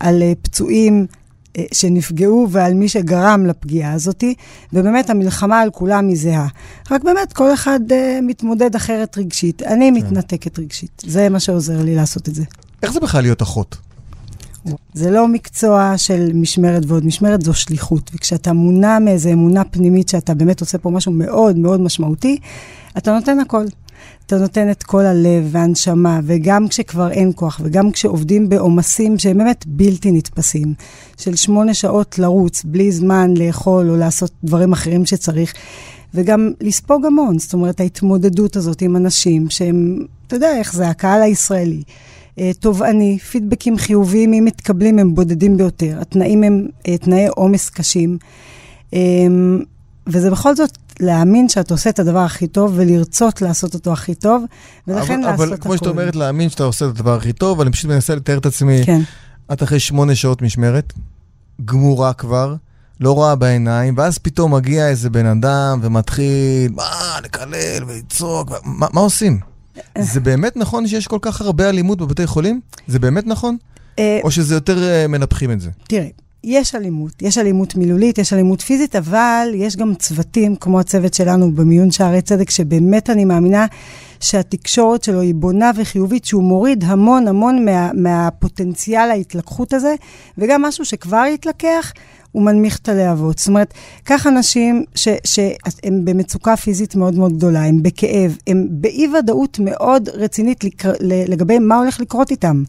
על 0.00 0.22
uh, 0.22 0.34
פצועים 0.42 1.06
uh, 1.06 1.60
שנפגעו 1.72 2.46
ועל 2.50 2.74
מי 2.74 2.88
שגרם 2.88 3.46
לפגיעה 3.46 3.92
הזאת, 3.92 4.24
ובאמת 4.72 5.10
המלחמה 5.10 5.60
על 5.60 5.70
כולם 5.70 6.08
היא 6.08 6.16
זהה. 6.16 6.46
רק 6.90 7.04
באמת 7.04 7.32
כל 7.32 7.54
אחד 7.54 7.80
uh, 7.88 7.94
מתמודד 8.22 8.74
אחרת 8.74 9.18
רגשית. 9.18 9.62
אני 9.62 9.90
כן. 9.90 10.06
מתנתקת 10.06 10.58
רגשית. 10.58 11.02
זה 11.06 11.28
מה 11.28 11.40
שעוזר 11.40 11.82
לי 11.82 11.94
לעשות 11.94 12.28
את 12.28 12.34
זה. 12.34 12.44
איך 12.82 12.92
זה 12.92 13.00
בכלל 13.00 13.22
להיות 13.22 13.42
אחות? 13.42 13.87
זה 14.94 15.10
לא 15.10 15.28
מקצוע 15.28 15.92
של 15.96 16.30
משמרת 16.34 16.82
ועוד 16.86 17.06
משמרת, 17.06 17.42
זו 17.42 17.54
שליחות. 17.54 18.10
וכשאתה 18.14 18.52
מונע 18.52 18.98
מאיזו 18.98 19.32
אמונה 19.32 19.64
פנימית 19.64 20.08
שאתה 20.08 20.34
באמת 20.34 20.60
עושה 20.60 20.78
פה 20.78 20.90
משהו 20.90 21.12
מאוד 21.12 21.58
מאוד 21.58 21.80
משמעותי, 21.80 22.38
אתה 22.98 23.12
נותן 23.14 23.40
הכל. 23.40 23.64
אתה 24.26 24.36
נותן 24.38 24.70
את 24.70 24.82
כל 24.82 25.06
הלב 25.06 25.48
והנשמה, 25.50 26.20
וגם 26.24 26.68
כשכבר 26.68 27.10
אין 27.10 27.32
כוח, 27.34 27.60
וגם 27.64 27.90
כשעובדים 27.90 28.48
בעומסים 28.48 29.18
שהם 29.18 29.38
באמת 29.38 29.64
בלתי 29.66 30.10
נתפסים, 30.12 30.74
של 31.16 31.36
שמונה 31.36 31.74
שעות 31.74 32.18
לרוץ, 32.18 32.64
בלי 32.64 32.92
זמן 32.92 33.34
לאכול 33.36 33.90
או 33.90 33.96
לעשות 33.96 34.30
דברים 34.44 34.72
אחרים 34.72 35.06
שצריך, 35.06 35.54
וגם 36.14 36.52
לספוג 36.60 37.06
המון, 37.06 37.38
זאת 37.38 37.52
אומרת, 37.52 37.80
ההתמודדות 37.80 38.56
הזאת 38.56 38.82
עם 38.82 38.96
אנשים 38.96 39.50
שהם, 39.50 40.04
אתה 40.26 40.36
יודע 40.36 40.56
איך 40.58 40.72
זה, 40.72 40.88
הקהל 40.88 41.22
הישראלי. 41.22 41.82
אה, 42.38 42.50
תובעני, 42.60 43.18
פידבקים 43.18 43.78
חיוביים, 43.78 44.32
אם 44.32 44.44
מתקבלים, 44.44 44.98
הם 44.98 45.14
בודדים 45.14 45.56
ביותר. 45.56 45.98
התנאים 46.00 46.42
הם 46.42 46.66
אה, 46.88 46.98
תנאי 46.98 47.26
עומס 47.26 47.70
קשים. 47.70 48.18
אמ, 48.92 49.62
וזה 50.06 50.30
בכל 50.30 50.56
זאת 50.56 50.78
להאמין 51.00 51.48
שאתה 51.48 51.74
עושה 51.74 51.90
את 51.90 51.98
הדבר 51.98 52.18
הכי 52.18 52.46
טוב 52.46 52.72
ולרצות 52.74 53.42
לעשות 53.42 53.74
אותו 53.74 53.92
הכי 53.92 54.14
טוב, 54.14 54.44
ולכן 54.88 55.24
אבל, 55.24 55.30
לעשות 55.30 55.40
הכול. 55.40 55.48
אבל 55.48 55.56
כמו 55.56 55.76
שאת 55.76 55.86
אומרת, 55.86 56.16
להאמין 56.16 56.48
שאתה 56.48 56.64
עושה 56.64 56.84
את 56.84 56.90
הדבר 56.90 57.16
הכי 57.16 57.32
טוב, 57.32 57.60
אני 57.60 57.70
פשוט 57.72 57.90
מנסה 57.90 58.14
לתאר 58.14 58.38
את 58.38 58.46
עצמי. 58.46 58.82
כן. 58.86 59.00
את 59.52 59.62
אחרי 59.62 59.80
שמונה 59.80 60.14
שעות 60.14 60.42
משמרת, 60.42 60.92
גמורה 61.64 62.12
כבר, 62.12 62.54
לא 63.00 63.12
רואה 63.12 63.34
בעיניים, 63.34 63.94
ואז 63.96 64.18
פתאום 64.18 64.54
מגיע 64.54 64.88
איזה 64.88 65.10
בן 65.10 65.26
אדם 65.26 65.80
ומתחיל, 65.82 66.72
מה, 66.74 67.18
לקלל 67.24 67.84
ולצעוק, 67.86 68.50
מה, 68.64 68.86
מה 68.92 69.00
עושים? 69.00 69.47
זה 69.98 70.20
באמת 70.20 70.56
נכון 70.56 70.86
שיש 70.86 71.06
כל 71.06 71.18
כך 71.22 71.40
הרבה 71.40 71.68
אלימות 71.68 71.98
בבתי 71.98 72.26
חולים? 72.26 72.60
זה 72.86 72.98
באמת 72.98 73.26
נכון? 73.26 73.56
אה, 73.98 74.20
או 74.24 74.30
שזה 74.30 74.54
יותר 74.54 74.82
אה, 74.82 75.06
מנפחים 75.08 75.50
את 75.50 75.60
זה? 75.60 75.70
תראה, 75.88 76.08
יש 76.44 76.74
אלימות, 76.74 77.22
יש 77.22 77.38
אלימות 77.38 77.76
מילולית, 77.76 78.18
יש 78.18 78.32
אלימות 78.32 78.60
פיזית, 78.60 78.96
אבל 78.96 79.48
יש 79.54 79.76
גם 79.76 79.94
צוותים, 79.94 80.56
כמו 80.56 80.80
הצוות 80.80 81.14
שלנו 81.14 81.52
במיון 81.52 81.90
שערי 81.90 82.22
צדק, 82.22 82.50
שבאמת 82.50 83.10
אני 83.10 83.24
מאמינה 83.24 83.66
שהתקשורת 84.20 85.04
שלו 85.04 85.20
היא 85.20 85.34
בונה 85.34 85.70
וחיובית, 85.76 86.24
שהוא 86.24 86.42
מוריד 86.42 86.84
המון 86.86 87.28
המון 87.28 87.64
מה, 87.64 87.90
מהפוטנציאל 87.94 89.10
ההתלקחות 89.10 89.72
הזה, 89.72 89.94
וגם 90.38 90.62
משהו 90.62 90.84
שכבר 90.84 91.24
התלקח, 91.34 91.92
הוא 92.32 92.42
מנמיך 92.42 92.78
את 92.78 92.88
הלהבות. 92.88 93.38
זאת 93.38 93.48
אומרת, 93.48 93.74
קח 94.04 94.26
אנשים 94.26 94.84
שהם 95.24 96.04
במצוקה 96.04 96.56
פיזית 96.56 96.94
מאוד 96.94 97.14
מאוד 97.14 97.36
גדולה, 97.36 97.64
הם 97.64 97.82
בכאב, 97.82 98.36
הם 98.46 98.66
באי-ודאות 98.70 99.58
מאוד 99.58 100.08
רצינית 100.08 100.64
לקר, 100.64 100.92
לגבי 101.00 101.58
מה 101.58 101.78
הולך 101.78 102.00
לקרות 102.00 102.30
איתם. 102.30 102.62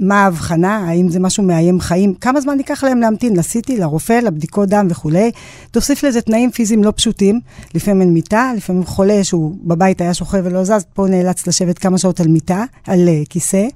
מה 0.00 0.24
ההבחנה, 0.24 0.76
האם 0.76 1.08
זה 1.08 1.20
משהו 1.20 1.42
מאיים 1.42 1.80
חיים, 1.80 2.14
כמה 2.14 2.40
זמן 2.40 2.58
ייקח 2.58 2.84
להם 2.84 3.00
להמתין 3.00 3.36
לסיטי, 3.36 3.76
לרופא, 3.76 4.12
לבדיקות 4.12 4.68
דם 4.68 4.86
וכולי. 4.90 5.30
תוסיף 5.70 6.04
לזה 6.04 6.20
תנאים 6.20 6.50
פיזיים 6.50 6.84
לא 6.84 6.92
פשוטים, 6.96 7.40
לפעמים 7.74 8.00
אין 8.00 8.14
מיטה, 8.14 8.52
לפעמים 8.56 8.84
חולה 8.84 9.24
שהוא 9.24 9.56
בבית 9.62 10.00
היה 10.00 10.14
שוכב 10.14 10.40
ולא 10.44 10.64
זז, 10.64 10.84
פה 10.94 11.06
נאלץ 11.06 11.46
לשבת 11.46 11.78
כמה 11.78 11.98
שעות 11.98 12.20
על 12.20 12.28
מיטה, 12.28 12.64
על 12.86 13.08
uh, 13.08 13.28
כיסא. 13.28 13.66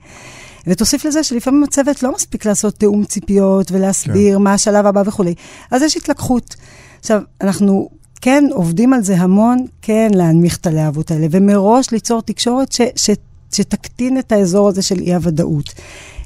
ותוסיף 0.67 1.05
לזה 1.05 1.23
שלפעמים 1.23 1.65
הצוות 1.65 2.03
לא 2.03 2.15
מספיק 2.15 2.47
לעשות 2.47 2.75
תיאום 2.75 3.05
ציפיות 3.05 3.73
ולהסביר 3.73 4.37
כן. 4.37 4.43
מה 4.43 4.55
השלב 4.55 4.87
הבא 4.87 5.03
וכולי. 5.07 5.35
אז 5.71 5.83
יש 5.83 5.97
התלקחות. 5.97 6.57
עכשיו, 7.01 7.21
אנחנו 7.41 7.89
כן 8.21 8.45
עובדים 8.53 8.93
על 8.93 9.03
זה 9.03 9.17
המון, 9.17 9.67
כן 9.83 10.11
להנמיך 10.15 10.57
את 10.57 10.67
הלהבות 10.67 11.11
האלה, 11.11 11.27
ומראש 11.31 11.91
ליצור 11.91 12.23
תקשורת 12.23 12.73
ש, 12.73 12.81
ש, 12.97 13.11
שתקטין 13.53 14.19
את 14.19 14.33
האזור 14.33 14.69
הזה 14.69 14.83
של 14.83 15.01
אי-הוודאות. 15.01 15.75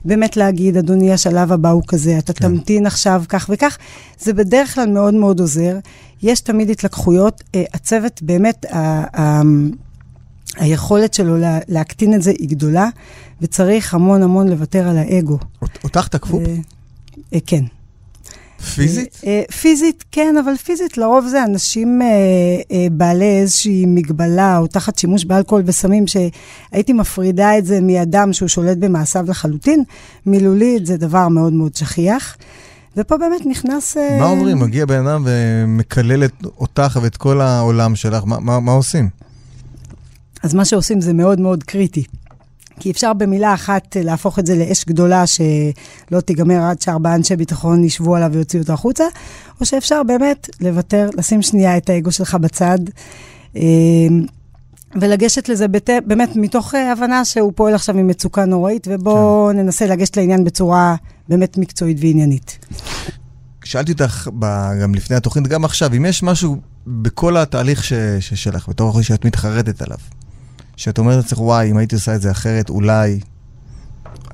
באמת 0.04 0.36
להגיד, 0.36 0.76
אדוני, 0.76 1.12
השלב 1.12 1.52
הבא 1.52 1.70
הוא 1.70 1.82
כזה, 1.88 2.18
אתה 2.18 2.32
כן. 2.32 2.48
תמתין 2.48 2.86
עכשיו 2.86 3.22
כך 3.28 3.50
וכך, 3.52 3.78
זה 4.18 4.32
בדרך 4.32 4.74
כלל 4.74 4.90
מאוד 4.90 5.14
מאוד 5.14 5.40
עוזר. 5.40 5.78
יש 6.22 6.40
תמיד 6.40 6.70
התלקחויות. 6.70 7.40
Uh, 7.40 7.58
הצוות, 7.74 8.22
באמת, 8.22 8.66
היכולת 10.58 11.14
שלו 11.14 11.36
לה, 11.36 11.58
להקטין 11.68 12.14
את 12.14 12.22
זה 12.22 12.30
היא 12.30 12.48
גדולה, 12.48 12.88
וצריך 13.40 13.94
המון 13.94 14.22
המון 14.22 14.48
לוותר 14.48 14.88
על 14.88 14.98
האגו. 14.98 15.38
אותך 15.84 16.08
תקפו? 16.08 16.40
Uh, 16.40 17.34
uh, 17.34 17.38
כן. 17.46 17.64
פיזית? 18.74 19.20
אה, 19.26 19.30
אה, 19.30 19.42
פיזית, 19.60 20.04
כן, 20.12 20.34
אבל 20.44 20.56
פיזית 20.56 20.98
לרוב 20.98 21.26
זה 21.26 21.44
אנשים 21.44 22.02
אה, 22.02 22.86
בעלי 22.92 23.40
איזושהי 23.40 23.86
מגבלה 23.86 24.58
או 24.58 24.66
תחת 24.66 24.98
שימוש 24.98 25.24
באלכוהול 25.24 25.62
וסמים, 25.66 26.04
שהייתי 26.06 26.92
מפרידה 26.92 27.58
את 27.58 27.66
זה 27.66 27.80
מאדם 27.80 28.32
שהוא 28.32 28.48
שולט 28.48 28.76
במעשיו 28.78 29.24
לחלוטין. 29.28 29.84
מילולית 30.26 30.86
זה 30.86 30.96
דבר 30.96 31.28
מאוד 31.28 31.52
מאוד 31.52 31.74
שכיח. 31.74 32.36
ופה 32.96 33.16
באמת 33.16 33.46
נכנס... 33.46 33.96
מה 33.96 34.26
אומרים? 34.26 34.58
מגיע 34.58 34.86
בן 34.86 35.06
אדם 35.06 35.24
ומקלל 35.26 36.22
אותך 36.58 36.98
ואת 37.02 37.16
כל 37.16 37.40
העולם 37.40 37.96
שלך, 37.96 38.22
מה, 38.26 38.40
מה, 38.40 38.60
מה 38.60 38.72
עושים? 38.72 39.08
אז 40.42 40.54
מה 40.54 40.64
שעושים 40.64 41.00
זה 41.00 41.12
מאוד 41.12 41.40
מאוד 41.40 41.62
קריטי. 41.62 42.04
כי 42.80 42.90
אפשר 42.90 43.12
במילה 43.12 43.54
אחת 43.54 43.96
אה, 43.96 44.02
להפוך 44.02 44.38
את 44.38 44.46
זה 44.46 44.56
לאש 44.56 44.84
גדולה 44.84 45.24
שלא 45.26 46.20
תיגמר 46.24 46.62
עד 46.62 46.82
שארבעה 46.82 47.14
אנשי 47.14 47.36
ביטחון 47.36 47.84
ישבו 47.84 48.16
עליו 48.16 48.30
ויוציאו 48.32 48.62
אותו 48.62 48.72
החוצה, 48.72 49.04
או 49.60 49.66
שאפשר 49.66 50.02
באמת 50.02 50.48
לוותר, 50.60 51.10
לשים 51.16 51.42
שנייה 51.42 51.76
את 51.76 51.90
האגו 51.90 52.12
שלך 52.12 52.34
בצד. 52.34 52.78
אה, 53.56 53.62
ולגשת 55.00 55.48
לזה 55.48 55.68
בת... 55.68 55.90
באמת 56.06 56.36
מתוך 56.36 56.74
אה, 56.74 56.92
הבנה 56.92 57.24
שהוא 57.24 57.52
פועל 57.56 57.74
עכשיו 57.74 57.98
עם 57.98 58.06
מצוקה 58.06 58.44
נוראית, 58.44 58.88
ובואו 58.90 59.48
כן. 59.52 59.58
ננסה 59.58 59.86
לגשת 59.86 60.16
לעניין 60.16 60.44
בצורה 60.44 60.94
באמת 61.28 61.58
מקצועית 61.58 61.96
ועניינית. 62.00 62.58
שאלתי 63.64 63.92
אותך 63.92 64.28
גם 64.82 64.94
לפני 64.94 65.16
התוכנית, 65.16 65.48
גם 65.48 65.64
עכשיו, 65.64 65.94
אם 65.96 66.04
יש 66.04 66.22
משהו 66.22 66.56
בכל 66.86 67.36
התהליך 67.36 67.84
ש... 67.84 67.92
שלך, 68.20 68.68
בתור 68.68 69.02
שאת 69.02 69.24
מתחרטת 69.24 69.82
עליו, 69.82 69.98
שאת 70.78 70.98
אומרת 70.98 71.16
לעצמך, 71.16 71.40
וואי, 71.40 71.70
אם 71.70 71.76
הייתי 71.76 71.94
עושה 71.94 72.14
את 72.14 72.22
זה 72.22 72.30
אחרת, 72.30 72.70
אולי 72.70 73.20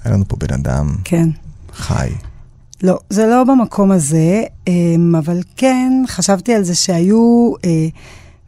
היה 0.04 0.14
לנו 0.14 0.24
פה 0.28 0.36
בן 0.36 0.54
אדם 0.54 0.96
כן. 1.04 1.28
חי. 1.72 2.10
לא, 2.82 2.98
זה 3.10 3.26
לא 3.26 3.44
במקום 3.44 3.90
הזה, 3.90 4.42
אמ, 4.66 5.14
אבל 5.18 5.40
כן, 5.56 5.92
חשבתי 6.08 6.54
על 6.54 6.62
זה 6.62 6.74
שהיו 6.74 7.52
אה, 7.64 7.88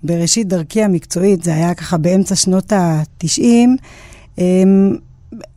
בראשית 0.02 0.48
דרכי 0.48 0.82
המקצועית, 0.82 1.42
זה 1.42 1.54
היה 1.54 1.74
ככה 1.74 1.96
באמצע 1.96 2.34
שנות 2.34 2.72
ה-90, 2.72 4.40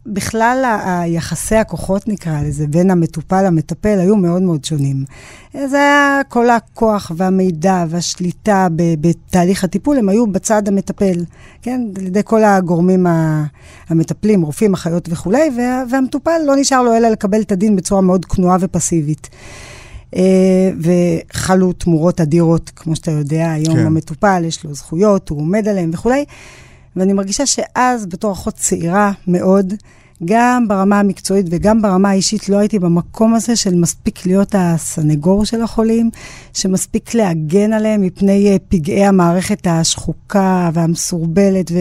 בכלל 0.05 0.79
היחסי 0.85 1.55
הכוחות, 1.55 2.07
נקרא 2.07 2.41
לזה, 2.41 2.67
בין 2.67 2.91
המטופל 2.91 3.41
למטפל, 3.45 3.99
היו 3.99 4.15
מאוד 4.15 4.41
מאוד 4.41 4.65
שונים. 4.65 5.05
זה 5.53 5.77
היה 5.77 6.21
כל 6.27 6.49
הכוח 6.49 7.11
והמידע 7.15 7.85
והשליטה 7.89 8.67
בתהליך 8.75 9.63
הטיפול, 9.63 9.97
הם 9.97 10.09
היו 10.09 10.27
בצד 10.27 10.67
המטפל, 10.67 11.23
כן? 11.61 11.81
על 11.97 12.05
ידי 12.05 12.21
כל 12.23 12.43
הגורמים 12.43 13.05
המטפלים, 13.89 14.41
רופאים, 14.41 14.73
אחיות 14.73 15.09
וכולי, 15.11 15.49
וה, 15.57 15.83
והמטופל 15.89 16.37
לא 16.45 16.55
נשאר 16.55 16.81
לו 16.81 16.97
אלא 16.97 17.09
לקבל 17.09 17.41
את 17.41 17.51
הדין 17.51 17.75
בצורה 17.75 18.01
מאוד 18.01 18.25
כנועה 18.25 18.57
ופסיבית. 18.59 19.29
אה, 20.15 20.71
וחלו 20.79 21.73
תמורות 21.73 22.21
אדירות, 22.21 22.71
כמו 22.75 22.95
שאתה 22.95 23.11
יודע, 23.11 23.51
היום 23.51 23.75
כן. 23.75 23.85
המטופל, 23.85 24.43
יש 24.45 24.63
לו 24.63 24.73
זכויות, 24.73 25.29
הוא 25.29 25.39
עומד 25.39 25.67
עליהן 25.67 25.89
וכולי. 25.93 26.25
ואני 26.99 27.13
מרגישה 27.13 27.45
שאז, 27.45 28.05
בתור 28.05 28.31
אחות 28.31 28.53
צעירה 28.53 29.12
מאוד, 29.27 29.73
גם 30.25 30.67
ברמה 30.67 30.99
המקצועית 30.99 31.45
וגם 31.49 31.81
ברמה 31.81 32.09
האישית 32.09 32.49
לא 32.49 32.57
הייתי 32.57 32.79
במקום 32.79 33.33
הזה 33.33 33.55
של 33.55 33.75
מספיק 33.75 34.25
להיות 34.25 34.55
הסנגור 34.57 35.45
של 35.45 35.62
החולים, 35.62 36.09
שמספיק 36.53 37.13
להגן 37.13 37.73
עליהם 37.73 38.01
מפני 38.01 38.51
אה, 38.51 38.57
פגעי 38.69 39.05
המערכת 39.05 39.67
השחוקה 39.67 40.69
והמסורבלת, 40.73 41.71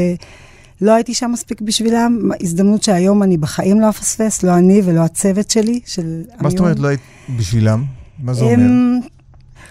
ולא 0.81 0.93
הייתי 0.93 1.15
שם 1.15 1.31
מספיק 1.33 1.61
בשבילם. 1.61 2.31
הזדמנות 2.41 2.83
שהיום 2.83 3.23
אני 3.23 3.37
בחיים 3.37 3.81
לא 3.81 3.89
אפספס, 3.89 4.43
לא 4.43 4.55
אני 4.55 4.83
ולא 4.85 5.01
הצוות 5.01 5.51
שלי, 5.51 5.81
של 5.87 6.03
המיון. 6.03 6.25
מה 6.41 6.51
זאת 6.51 6.59
אומרת 6.59 6.79
לא 6.79 6.89
היית 6.89 7.01
בשבילם? 7.37 7.85
מה 8.19 8.35
זה 8.35 8.45
אומר? 8.45 9.07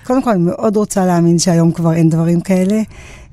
קודם 0.04 0.24
כל, 0.24 0.30
אני 0.30 0.42
מאוד 0.42 0.76
רוצה 0.76 1.06
להאמין 1.06 1.40
שהיום 1.40 1.72
כבר 1.72 1.94
אין 1.94 2.10
דברים 2.10 2.42
כאלה. 2.42 2.82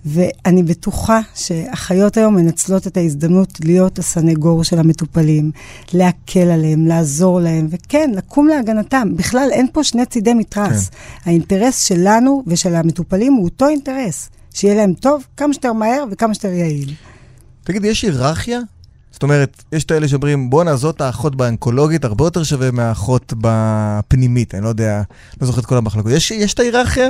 ואני 0.05 0.63
בטוחה 0.63 1.21
שאחיות 1.35 2.17
היום 2.17 2.35
מנצלות 2.35 2.87
את 2.87 2.97
ההזדמנות 2.97 3.61
להיות 3.65 3.99
הסנגור 3.99 4.65
של 4.65 4.79
המטופלים, 4.79 5.51
להקל 5.93 6.51
עליהם, 6.51 6.87
לעזור 6.87 7.41
להם, 7.41 7.67
וכן, 7.71 8.11
לקום 8.15 8.49
להגנתם. 8.49 9.17
בכלל, 9.17 9.49
אין 9.53 9.67
פה 9.73 9.85
שני 9.85 10.07
צידי 10.07 10.35
מתרס. 10.35 10.89
כן. 10.89 10.97
האינטרס 11.31 11.85
שלנו 11.85 12.43
ושל 12.47 12.75
המטופלים 12.75 13.33
הוא 13.33 13.45
אותו 13.45 13.69
אינטרס, 13.69 14.29
שיהיה 14.55 14.75
להם 14.75 14.93
טוב 14.95 15.25
כמה 15.37 15.53
שיותר 15.53 15.73
מהר 15.73 16.05
וכמה 16.11 16.35
שיותר 16.35 16.53
יעיל. 16.53 16.95
תגיד, 17.65 17.85
יש 17.85 18.03
היררכיה? 18.03 18.61
זאת 19.11 19.23
אומרת, 19.23 19.65
יש 19.73 19.85
את 19.85 19.91
האלה 19.91 20.09
שאומרים, 20.09 20.51
בואנה, 20.51 20.77
זאת 20.77 21.01
האחות 21.01 21.37
באנקולוגית, 21.37 22.05
הרבה 22.05 22.25
יותר 22.25 22.43
שווה 22.43 22.71
מהאחות 22.71 23.33
בפנימית, 23.41 24.55
אני 24.55 24.65
לא 24.65 24.69
יודע, 24.69 25.03
לא 25.41 25.47
זוכר 25.47 25.61
את 25.61 25.67
כל 25.67 25.77
המחלקות. 25.77 26.13
יש, 26.13 26.31
יש 26.31 26.55
את 26.55 26.59
ההיררכיה? 26.61 27.09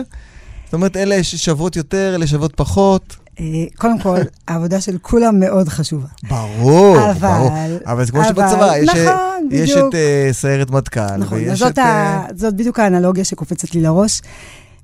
זאת 0.74 0.76
אומרת, 0.76 0.96
אלה 0.96 1.22
שוות 1.22 1.76
יותר, 1.76 2.12
אלה 2.14 2.26
שוות 2.26 2.54
פחות. 2.56 3.16
אה, 3.40 3.44
קודם 3.76 3.98
כל, 3.98 4.18
העבודה 4.48 4.80
של 4.80 4.98
כולם 5.02 5.40
מאוד 5.40 5.68
חשובה. 5.68 6.06
ברור, 6.28 7.10
אבל, 7.10 7.28
ברור. 7.28 7.50
אבל 7.86 8.04
זה 8.04 8.12
כמו 8.12 8.24
שבצבא, 8.24 8.76
יש, 8.76 8.88
נכון, 8.88 9.48
יש 9.50 9.70
את 9.70 9.76
uh, 9.76 10.32
סיירת 10.32 10.70
מטכ"ל, 10.70 11.16
נכון, 11.16 11.38
ויש 11.38 11.58
זאת 11.58 11.72
את... 11.72 11.78
ה... 11.78 12.24
Uh... 12.28 12.32
זאת 12.36 12.54
בדיוק 12.54 12.78
האנלוגיה 12.78 13.24
שקופצת 13.24 13.74
לי 13.74 13.80
לראש. 13.80 14.20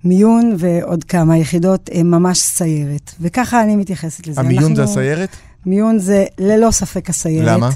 מיון 0.05 0.57
ועוד 0.59 1.05
כמה 1.05 1.38
יחידות 1.38 1.90
הם 1.92 2.11
ממש 2.11 2.38
סיירת, 2.38 3.14
וככה 3.20 3.62
אני 3.62 3.76
מתייחסת 3.76 4.26
לזה. 4.26 4.40
המיון 4.40 4.62
אנחנו... 4.62 4.76
זה 4.76 4.83
הסיירת? 4.83 5.37
מיון 5.66 5.98
זה 5.98 6.24
ללא 6.38 6.70
ספק 6.70 7.11
הסיירת. 7.11 7.46
למה? 7.46 7.70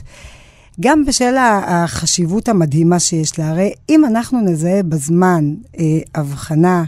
גם 0.80 1.04
בשל 1.04 1.34
החשיבות 1.66 2.48
המדהימה 2.48 2.98
שיש 2.98 3.38
לה. 3.38 3.50
הרי 3.50 3.72
אם 3.88 4.04
אנחנו 4.04 4.40
נזהה 4.40 4.82
בזמן 4.82 5.54
אה, 5.78 5.84
הבחנה, 6.14 6.84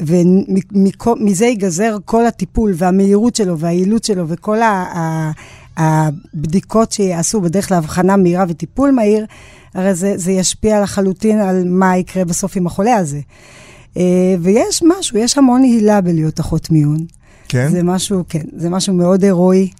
ומזה 0.00 1.46
ייגזר 1.46 1.96
כל 2.04 2.26
הטיפול 2.26 2.72
והמהירות 2.76 3.36
שלו 3.36 3.58
והיעילות 3.58 4.04
שלו 4.04 4.28
וכל 4.28 4.62
ה, 4.62 4.68
ה, 4.68 5.30
הבדיקות 5.76 6.92
שיעשו 6.92 7.40
בדרך 7.40 7.70
להבחנה 7.70 8.16
מהירה 8.16 8.44
וטיפול 8.48 8.90
מהיר, 8.90 9.26
הרי 9.74 9.94
זה, 9.94 10.12
זה 10.16 10.32
ישפיע 10.32 10.82
לחלוטין 10.82 11.38
על 11.38 11.62
מה 11.66 11.96
יקרה 11.96 12.24
בסוף 12.24 12.56
עם 12.56 12.66
החולה 12.66 12.96
הזה. 12.96 13.20
אה, 13.96 14.34
ויש 14.40 14.82
משהו, 14.98 15.18
יש 15.18 15.38
המון 15.38 15.62
הילה 15.62 16.00
בלהיות 16.00 16.40
אחות 16.40 16.70
מיון. 16.70 16.98
כן? 17.48 17.68
זה 17.70 17.82
משהו, 17.82 18.24
כן, 18.28 18.44
זה 18.56 18.70
משהו 18.70 18.94
מאוד 18.94 19.24
הירואי. 19.24 19.70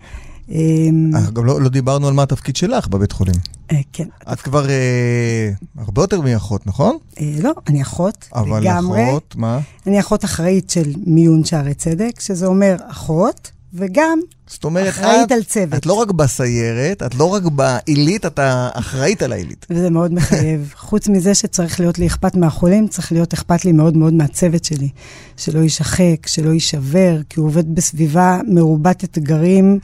אמ, 0.50 1.10
אה, 1.14 1.30
גם 1.30 1.44
לא, 1.44 1.60
לא 1.60 1.68
דיברנו 1.68 2.08
על 2.08 2.14
מה 2.14 2.22
התפקיד 2.22 2.56
שלך 2.56 2.88
בבית 2.88 3.12
חולים. 3.12 3.34
אה, 3.72 3.80
כן. 3.92 4.08
את 4.32 4.40
כבר 4.40 4.70
אה, 4.70 5.50
הרבה 5.78 6.02
יותר 6.02 6.20
מאחות, 6.20 6.66
נכון? 6.66 6.96
אה, 7.20 7.34
לא, 7.42 7.52
אני 7.66 7.82
אחות 7.82 8.28
אבל 8.34 8.60
לגמרי. 8.60 9.02
אבל 9.02 9.10
אחות, 9.10 9.34
מה? 9.36 9.60
אני 9.86 10.00
אחות 10.00 10.24
אחראית 10.24 10.70
של 10.70 10.92
מיון 11.06 11.44
שערי 11.44 11.74
צדק, 11.74 12.20
שזה 12.20 12.46
אומר 12.46 12.76
אחות 12.90 13.50
וגם 13.74 14.20
זאת 14.46 14.64
אומרת, 14.64 14.88
אחראית 14.88 15.26
את, 15.26 15.32
על 15.32 15.42
צוות. 15.42 15.74
את 15.74 15.86
לא 15.86 15.92
רק 15.92 16.10
בסיירת, 16.10 17.02
את 17.02 17.14
לא 17.14 17.24
רק 17.24 17.42
בעילית, 17.42 18.26
אתה 18.26 18.68
אחראית 18.72 19.22
על 19.22 19.32
העילית. 19.32 19.66
וזה 19.70 19.90
מאוד 19.90 20.12
מחייב. 20.12 20.72
חוץ 20.88 21.08
מזה 21.08 21.34
שצריך 21.34 21.80
להיות 21.80 21.98
לי 21.98 22.06
אכפת 22.06 22.36
מהחולים, 22.36 22.88
צריך 22.88 23.12
להיות 23.12 23.32
אכפת 23.32 23.64
לי 23.64 23.72
מאוד 23.72 23.96
מאוד 23.96 24.12
מהצוות 24.12 24.64
שלי. 24.64 24.88
שלא 25.36 25.60
יישחק, 25.60 26.26
שלא 26.26 26.50
יישבר, 26.50 27.20
כי 27.28 27.40
הוא 27.40 27.46
עובד 27.46 27.74
בסביבה 27.74 28.40
מרובת 28.48 29.04
אתגרים, 29.04 29.78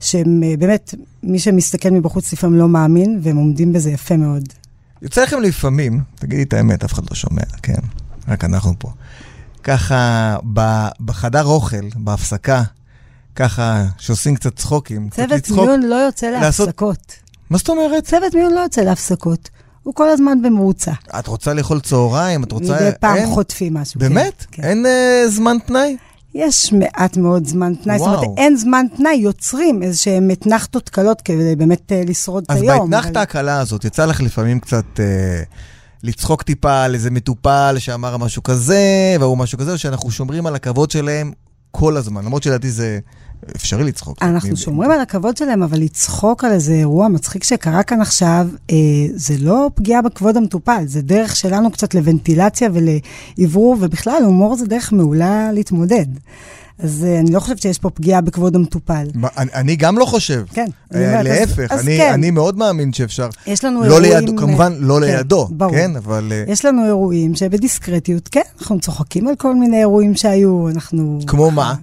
שהם 0.00 0.42
אה, 0.42 0.54
באמת, 0.58 0.94
מי 1.22 1.38
שמסתכל 1.38 1.90
מבחוץ 1.90 2.32
לפעמים 2.32 2.58
לא 2.58 2.68
מאמין, 2.68 3.20
והם 3.22 3.36
עומדים 3.36 3.72
בזה 3.72 3.90
יפה 3.90 4.16
מאוד. 4.16 4.42
יוצא 5.02 5.22
לכם 5.22 5.40
לפעמים, 5.40 6.00
תגידי 6.14 6.42
את 6.42 6.52
האמת, 6.52 6.84
אף 6.84 6.92
אחד 6.92 7.02
לא 7.10 7.14
שומע, 7.16 7.42
כן, 7.62 7.74
רק 8.28 8.44
אנחנו 8.44 8.72
פה. 8.78 8.88
ככה, 9.64 10.36
בחדר 11.04 11.44
אוכל, 11.44 11.88
בהפסקה, 11.96 12.62
ככה, 13.36 13.84
שעושים 13.98 14.34
קצת 14.34 14.56
צחוקים, 14.56 15.08
צוות 15.10 15.30
לצחוק. 15.30 15.58
מיון 15.58 15.82
לא 15.82 15.94
יוצא 15.94 16.26
לעשות- 16.26 16.66
להפסקות. 16.66 17.12
מה 17.50 17.58
זאת 17.58 17.68
אומרת? 17.68 18.04
צוות 18.04 18.34
מיון 18.34 18.52
לא 18.54 18.60
יוצא 18.60 18.80
להפסקות. 18.80 19.50
הוא 19.82 19.94
כל 19.94 20.08
הזמן 20.10 20.42
במרוצה. 20.42 20.92
את 21.18 21.26
רוצה 21.26 21.54
לאכול 21.54 21.80
צהריים? 21.80 22.42
את 22.44 22.52
רוצה... 22.52 22.74
מדי 22.74 22.90
פעם 23.00 23.16
אין? 23.16 23.26
חוטפים 23.26 23.74
משהו. 23.74 24.00
באמת? 24.00 24.44
כן, 24.50 24.62
כן. 24.62 24.68
אין 24.68 24.86
אה, 24.86 25.22
זמן 25.28 25.56
פנאי? 25.66 25.96
יש 26.38 26.72
מעט 26.72 27.16
מאוד 27.16 27.46
זמן 27.46 27.72
פנאי. 27.82 27.98
זאת 27.98 28.08
וואו. 28.08 28.22
אומרת, 28.22 28.38
אין 28.38 28.56
זמן 28.56 28.86
פנאי, 28.96 29.14
יוצרים 29.14 29.82
איזשהם 29.82 30.30
אתנחתות 30.30 30.88
קלות 30.88 31.20
כדי 31.20 31.56
באמת 31.56 31.92
אה, 31.92 32.02
לשרוד 32.06 32.44
את 32.44 32.50
אז 32.50 32.62
היום. 32.62 32.90
באתנחתא 32.90 33.10
אבל- 33.10 33.18
הקלה 33.18 33.60
הזאת, 33.60 33.84
יצא 33.84 34.04
לך 34.04 34.20
לפעמים 34.20 34.60
קצת 34.60 34.84
אה, 35.00 35.42
לצחוק 36.02 36.42
טיפה 36.42 36.82
על 36.84 36.94
איזה 36.94 37.10
מטופל 37.10 37.74
שאמר 37.78 38.16
משהו 38.16 38.42
כזה, 38.42 38.82
והוא 39.20 39.38
משהו 39.38 39.58
כזה, 39.58 39.78
שאנחנו 39.78 40.10
שומרים 40.10 40.46
על 40.46 40.54
הכבוד 40.54 40.90
שלהם 40.90 41.32
כל 41.78 41.96
הזמן, 41.96 42.24
למרות 42.24 42.42
שלדעתי 42.42 42.70
זה 42.70 42.98
אפשרי 43.56 43.84
לצחוק. 43.84 44.22
אנחנו 44.22 44.56
שומרים 44.56 44.90
על 44.90 45.00
הכבוד 45.00 45.36
שלהם, 45.36 45.62
אבל 45.62 45.78
לצחוק 45.80 46.44
על 46.44 46.52
איזה 46.52 46.72
אירוע 46.72 47.08
מצחיק 47.08 47.44
שקרה 47.44 47.82
כאן 47.82 48.00
עכשיו, 48.00 48.48
אה, 48.70 48.76
זה 49.14 49.34
לא 49.38 49.70
פגיעה 49.74 50.02
בכבוד 50.02 50.36
המטופל, 50.36 50.82
זה 50.86 51.02
דרך 51.02 51.36
שלנו 51.36 51.70
קצת 51.70 51.94
לוונטילציה 51.94 52.68
ולאוורור, 52.72 53.76
ובכלל, 53.80 54.22
הומור 54.24 54.56
זה 54.56 54.66
דרך 54.66 54.92
מעולה 54.92 55.52
להתמודד. 55.52 56.06
אז 56.78 57.04
אה, 57.08 57.20
אני 57.20 57.32
לא 57.32 57.40
חושבת 57.40 57.58
שיש 57.62 57.78
פה 57.78 57.90
פגיעה 57.90 58.20
בכבוד 58.20 58.56
המטופל. 58.56 59.06
אני, 59.36 59.50
אני 59.54 59.76
גם 59.76 59.98
לא 59.98 60.04
חושב. 60.04 60.44
כן, 60.52 60.66
אה, 60.94 61.18
אז- 61.20 61.26
להפך, 61.26 61.72
אז 61.72 61.84
כן. 61.86 62.10
אני 62.14 62.30
מאוד 62.30 62.58
מאמין 62.58 62.92
שאפשר. 62.92 63.28
יש 63.46 63.64
לנו 63.64 63.84
לא 63.84 64.04
אירועים... 64.04 64.36
כמובן 64.36 64.72
לא 64.78 64.94
כן, 64.94 65.16
לידו, 65.16 65.48
ברור. 65.50 65.72
כן? 65.72 65.96
אבל 65.96 66.32
אה, 66.32 66.44
יש 66.52 66.64
לנו 66.64 66.86
אירועים 66.86 67.34
שבדיסקרטיות, 67.34 68.28
כן, 68.28 68.40
אנחנו 68.60 68.80
צוחקים 68.80 69.28
על 69.28 69.34
כל 69.36 69.54
מיני 69.54 69.78
אירועים 69.78 70.14
שהיו, 70.14 70.68
אנחנו... 70.68 71.20
כמו 71.26 71.50
מה? 71.50 71.74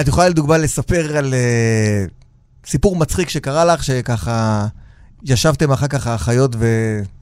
את 0.00 0.08
יכולה 0.08 0.28
לדוגמה 0.28 0.58
לספר 0.58 1.16
על 1.16 1.34
סיפור 2.66 2.96
מצחיק 2.96 3.28
שקרה 3.28 3.64
לך, 3.64 3.84
שככה 3.84 4.66
ישבתם 5.24 5.72
אחר 5.72 5.86
כך 5.86 6.06
האחיות 6.06 6.56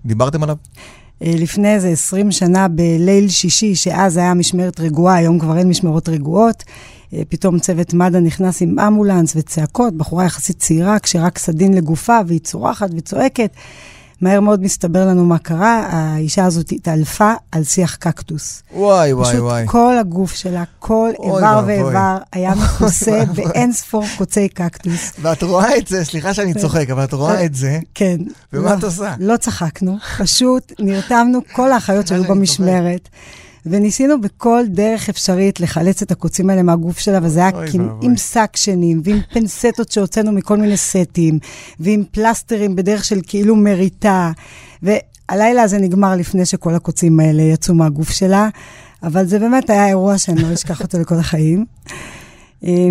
ודיברתם 0.05 0.43
עליו? 0.43 0.57
לפני 1.21 1.75
איזה 1.75 1.89
20 1.89 2.33
שנה 2.33 2.69
בליל 2.69 3.29
שישי, 3.29 3.75
שאז 3.75 4.17
היה 4.17 4.35
משמרת 4.35 4.81
רגועה, 4.81 5.15
היום 5.15 5.39
כבר 5.39 5.59
אין 5.59 5.69
משמרות 5.69 6.09
רגועות. 6.09 6.65
אה, 7.15 7.23
פתאום 7.29 7.59
צוות 7.59 7.95
מד"א 7.95 8.19
נכנס 8.19 8.63
עם 8.63 8.79
אמבולנס 8.79 9.33
וצעקות, 9.37 9.95
בחורה 9.95 10.25
יחסית 10.25 10.59
צעירה, 10.59 10.99
כשרק 10.99 11.39
סדין 11.39 11.75
לגופה, 11.75 12.19
והיא 12.27 12.41
צורחת 12.41 12.91
וצועקת. 12.97 13.51
מהר 14.23 14.41
מאוד 14.41 14.63
מסתבר 14.63 15.07
לנו 15.07 15.25
מה 15.25 15.39
קרה, 15.39 15.87
האישה 15.91 16.45
הזאת 16.45 16.73
התעלפה 16.73 17.33
על 17.53 17.65
שיח 17.65 17.95
קקטוס. 17.95 18.63
וואי, 18.75 19.13
וואי, 19.13 19.29
פשוט 19.29 19.41
וואי. 19.41 19.65
כל 19.67 19.99
הגוף 19.99 20.33
שלה, 20.33 20.65
כל 20.79 21.11
איבר. 21.23 21.63
ואיבר 21.67 22.17
היה 22.33 22.55
מכוסה 22.55 23.25
באין 23.37 23.73
ספור 23.73 24.05
קוצי 24.19 24.49
קקטוס. 24.49 25.13
ואת 25.21 25.43
רואה 25.43 25.77
את 25.77 25.87
זה, 25.87 26.05
סליחה 26.05 26.35
שאני 26.35 26.55
צוחק, 26.55 26.91
אבל 26.91 27.05
את 27.05 27.13
רואה 27.13 27.45
את 27.45 27.55
זה, 27.55 27.79
כן. 27.95 28.17
ומה 28.53 28.71
לא, 28.71 28.79
את 28.79 28.85
עושה? 28.85 29.15
לא 29.21 29.37
צחקנו, 29.37 29.97
פשוט 30.19 30.73
נרתמנו, 30.79 31.41
כל 31.53 31.73
האחיות 31.73 32.07
שהיו 32.07 32.25
במשמרת, 32.25 33.09
וניסינו 33.67 34.21
בכל 34.21 34.63
דרך 34.69 35.09
אפשרית 35.09 35.61
לחלץ 35.61 36.03
את 36.03 36.11
הקוצים 36.11 36.51
האלה 36.51 36.63
מהגוף 36.63 36.99
שלה, 36.99 37.19
וזה 37.23 37.41
היה 37.41 37.51
אוי 37.55 37.67
ואבוי. 37.67 38.07
עם 38.07 38.17
סאקשנים, 38.17 39.01
ועם 39.05 39.19
פנסטות 39.33 39.93
שהוצאנו 39.93 40.33
מכל 40.33 40.57
מיני 40.57 40.77
סטים, 40.77 41.39
ועם 41.81 42.05
פלסטרים 42.11 42.77
בדרך 42.77 43.05
של 43.05 43.21
כאילו 43.27 43.57
מריטה. 43.57 44.33
והלילה 44.83 45.63
הזה 45.63 45.79
נגמר 45.79 46.17
לפני 46.17 46.47
שכל 46.47 46.75
הקוצים 46.75 47.21
האלה 47.21 47.43
יצאו 47.43 47.75
מהגוף 47.75 48.11
שלה, 48.11 48.49
אבל 49.03 49.27
זה 49.27 49.39
באמת 49.39 49.71
היה 49.71 49.89
אירוע 49.89 50.19
שאני 50.19 50.43
לא 50.43 50.55
אשכח 50.55 50.81
אותו 50.81 50.99
לכל 50.99 51.15
החיים. 51.15 51.65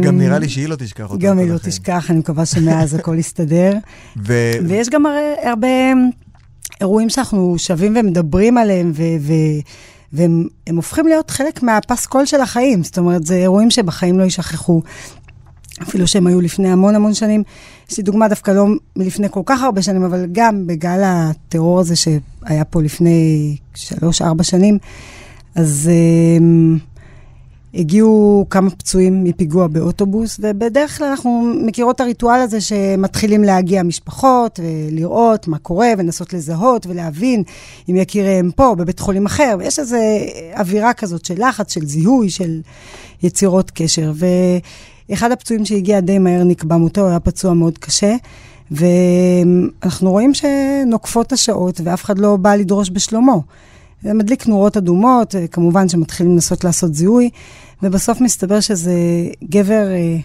גם 0.01 0.17
נראה 0.17 0.39
לי 0.39 0.49
שהיא 0.49 0.67
לא 0.67 0.75
תשכח 0.75 1.03
אותו. 1.03 1.17
גם 1.19 1.39
היא 1.39 1.49
לא. 1.51 1.57
תשכח, 1.57 2.11
אני 2.11 2.19
מקווה 2.19 2.45
שמאז 2.45 2.93
הכל 2.93 3.15
יסתדר. 3.19 3.73
ו- 4.17 4.53
ויש 4.67 4.89
גם 4.89 5.05
הרבה 5.43 5.67
אירועים 6.81 7.09
שאנחנו 7.09 7.55
שווים 7.57 7.97
ומדברים 7.99 8.57
עליהם, 8.57 8.91
ו- 8.95 9.17
ו- 9.19 9.59
והם 10.13 10.47
הם 10.67 10.75
הופכים 10.75 11.07
להיות 11.07 11.29
חלק 11.29 11.63
מהפסקול 11.63 12.25
של 12.25 12.41
החיים. 12.41 12.83
זאת 12.83 12.97
אומרת, 12.97 13.25
זה 13.25 13.35
אירועים 13.35 13.71
שבחיים 13.71 14.19
לא 14.19 14.23
יישכחו. 14.23 14.81
אפילו 15.81 16.07
שהם 16.07 16.27
היו 16.27 16.41
לפני 16.41 16.71
המון 16.71 16.95
המון 16.95 17.13
שנים. 17.13 17.43
יש 17.91 17.97
לי 17.97 18.03
דוגמה 18.03 18.27
דווקא 18.27 18.51
לא 18.51 18.65
מלפני 18.95 19.27
כל 19.31 19.41
כך 19.45 19.61
הרבה 19.61 19.81
שנים, 19.81 20.03
אבל 20.03 20.25
גם 20.31 20.67
בגל 20.67 21.01
הטרור 21.03 21.79
הזה 21.79 21.95
שהיה 21.95 22.65
פה 22.69 22.81
לפני 22.81 23.55
שלוש-ארבע 23.75 24.43
שנים, 24.43 24.77
אז 25.55 25.89
um, 26.39 26.90
הגיעו 27.73 28.45
כמה 28.49 28.69
פצועים 28.69 29.23
מפיגוע 29.23 29.67
באוטובוס, 29.67 30.39
ובדרך 30.43 30.97
כלל 30.97 31.07
אנחנו 31.07 31.53
מכירות 31.65 31.95
את 31.95 32.01
הריטואל 32.01 32.39
הזה 32.39 32.61
שמתחילים 32.61 33.43
להגיע 33.43 33.83
משפחות, 33.83 34.59
ולראות 34.63 35.47
מה 35.47 35.57
קורה, 35.57 35.87
ולנסות 35.97 36.33
לזהות 36.33 36.87
ולהבין 36.87 37.43
אם 37.89 37.95
יקיריהם 37.95 38.51
פה, 38.55 38.75
בבית 38.77 38.99
חולים 38.99 39.25
אחר, 39.25 39.55
ויש 39.59 39.79
איזו 39.79 39.97
אווירה 40.59 40.93
כזאת 40.93 41.25
של 41.25 41.47
לחץ, 41.47 41.73
של 41.73 41.85
זיהוי, 41.85 42.29
של 42.29 42.61
יצירות 43.23 43.71
קשר. 43.71 44.11
ואחד 45.09 45.31
הפצועים 45.31 45.65
שהגיע 45.65 45.99
די 45.99 46.19
מהר 46.19 46.43
נקבע 46.43 46.77
מותו, 46.77 47.07
היה 47.09 47.19
פצוע 47.19 47.53
מאוד 47.53 47.77
קשה. 47.77 48.15
ואנחנו 48.71 50.11
רואים 50.11 50.31
שנוקפות 50.33 51.31
השעות 51.31 51.81
ואף 51.83 52.03
אחד 52.03 52.19
לא 52.19 52.35
בא 52.35 52.55
לדרוש 52.55 52.89
בשלומו. 52.89 53.43
זה 54.03 54.13
מדליק 54.13 54.47
נורות 54.47 54.77
אדומות, 54.77 55.35
כמובן 55.51 55.89
שמתחילים 55.89 56.33
לנסות 56.33 56.63
לעשות 56.63 56.95
זיהוי, 56.95 57.29
ובסוף 57.83 58.21
מסתבר 58.21 58.59
שזה 58.59 58.93
גבר 59.49 59.87
אה, 59.91 60.17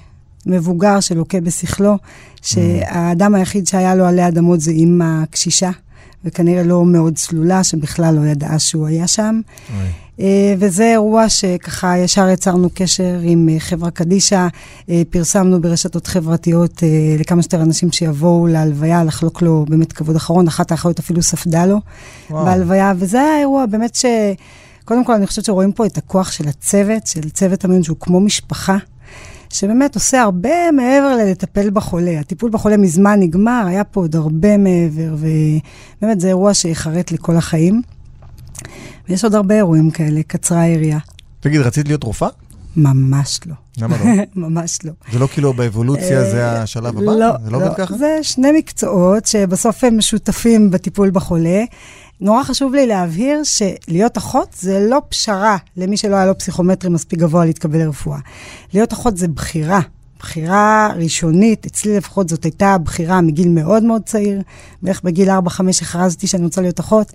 מבוגר 0.47 1.01
שלוקה 1.01 1.41
בשכלו, 1.41 1.99
שהאדם 2.43 3.35
היחיד 3.35 3.67
שהיה 3.67 3.95
לו 3.95 4.05
עלי 4.05 4.29
אדמות 4.29 4.61
זה 4.61 4.71
אימא 4.71 5.25
קשישה, 5.31 5.71
וכנראה 6.25 6.63
לא 6.63 6.85
מאוד 6.85 7.15
צלולה, 7.15 7.65
שבכלל 7.65 8.15
לא 8.15 8.27
ידעה 8.27 8.59
שהוא 8.59 8.87
היה 8.87 9.07
שם. 9.07 9.41
אוי. 9.79 10.06
אה, 10.21 10.55
וזה 10.59 10.91
אירוע 10.91 11.29
שככה 11.29 11.99
ישר 11.99 12.29
יצרנו 12.29 12.69
קשר 12.75 13.19
עם 13.23 13.49
אה, 13.53 13.61
חברה 13.61 13.91
קדישא, 13.91 14.47
אה, 14.91 15.03
פרסמנו 15.11 15.61
ברשתות 15.61 16.07
חברתיות 16.07 16.83
לכמה 17.19 17.43
שיותר 17.43 17.63
אנשים 17.63 17.93
שיבואו 17.93 18.47
להלוויה, 18.47 19.05
לחלוק 19.05 19.43
לו 19.43 19.65
באמת 19.69 19.93
כבוד 19.93 20.17
אחרון, 20.17 20.47
אחת 20.47 20.71
האחיות 20.71 20.99
אפילו 20.99 21.23
ספדה 21.23 21.67
לו 21.67 21.81
וואו. 22.31 22.45
בהלוויה, 22.45 22.93
וזה 22.97 23.21
היה 23.21 23.39
אירוע 23.41 23.67
באמת 23.67 23.95
ש... 23.95 24.05
קודם 24.85 25.05
כל, 25.05 25.13
אני 25.13 25.27
חושבת 25.27 25.45
שרואים 25.45 25.73
פה 25.73 25.87
את 25.87 25.99
הכוח 25.99 26.33
של 26.33 26.49
הצוות, 26.49 27.07
של 27.07 27.31
צוות 27.31 27.65
המיון, 27.65 27.83
שהוא 27.83 27.97
כמו 28.01 28.21
משפחה, 28.21 28.77
שבאמת 29.51 29.95
עושה 29.95 30.23
הרבה 30.23 30.71
מעבר 30.73 31.17
ללטפל 31.17 31.71
בחולה. 31.71 32.21
הטיפול 32.21 32.51
בחולה 32.51 32.77
מזמן 32.77 33.21
נגמר, 33.21 33.65
היה 33.67 33.85
פה 33.85 34.01
עוד 34.01 34.17
הרבה 34.17 34.57
מעבר, 34.57 35.15
ובאמת 35.15 36.21
זה 36.21 36.29
אירוע 36.29 36.55
שיחרט 36.55 37.13
לכל 37.13 37.37
החיים. 37.37 37.83
ויש 39.09 39.25
עוד 39.25 39.35
הרבה 39.35 39.55
אירועים 39.55 39.91
כאלה, 39.91 40.23
קצרה 40.27 40.61
היריעה. 40.61 40.99
תגיד, 41.41 41.61
רצית 41.61 41.89
להיות 41.89 42.03
רופאה? 42.03 42.29
ממש 42.77 43.41
לא. 43.47 43.55
למה 43.79 43.97
לא? 43.99 44.05
ממש 44.49 44.79
לא. 44.85 44.93
זה 45.13 45.19
לא 45.19 45.27
כאילו 45.27 45.53
באבולוציה, 45.53 46.19
אה, 46.19 46.31
זה 46.31 46.63
השלב 46.63 46.99
הבא? 46.99 47.13
לא, 47.13 47.33
זה 47.45 47.51
לא 47.51 47.57
עובד 47.57 47.75
ככה? 47.77 47.97
זה 47.97 48.19
שני 48.23 48.53
מקצועות 48.53 49.27
שבסוף 49.27 49.85
הם 49.85 49.99
משותפים 49.99 50.71
בטיפול 50.71 51.11
בחולה. 51.11 51.65
נורא 52.21 52.43
חשוב 52.43 52.75
לי 52.75 52.87
להבהיר 52.87 53.41
שלהיות 53.45 54.17
אחות 54.17 54.49
זה 54.61 54.87
לא 54.91 55.03
פשרה 55.09 55.57
למי 55.77 55.97
שלא 55.97 56.17
היה 56.17 56.27
לו 56.27 56.39
פסיכומטרי 56.39 56.91
מספיק 56.91 57.19
גבוה 57.19 57.45
להתקבל 57.45 57.79
לרפואה. 57.79 58.19
להיות 58.75 58.93
אחות 58.93 59.17
זה 59.17 59.29
בחירה. 59.29 59.81
בחירה 60.19 60.89
ראשונית, 60.97 61.67
אצלי 61.67 61.97
לפחות 61.97 62.29
זאת 62.29 62.45
הייתה 62.45 62.79
בחירה 62.79 63.21
מגיל 63.21 63.49
מאוד 63.49 63.83
מאוד 63.83 64.03
צעיר. 64.03 64.43
בערך 64.83 65.01
בגיל 65.05 65.31
4-5 65.31 65.33
הכרזתי 65.83 66.27
שאני 66.27 66.45
רוצה 66.45 66.61
להיות 66.61 66.81
אחות. 66.81 67.13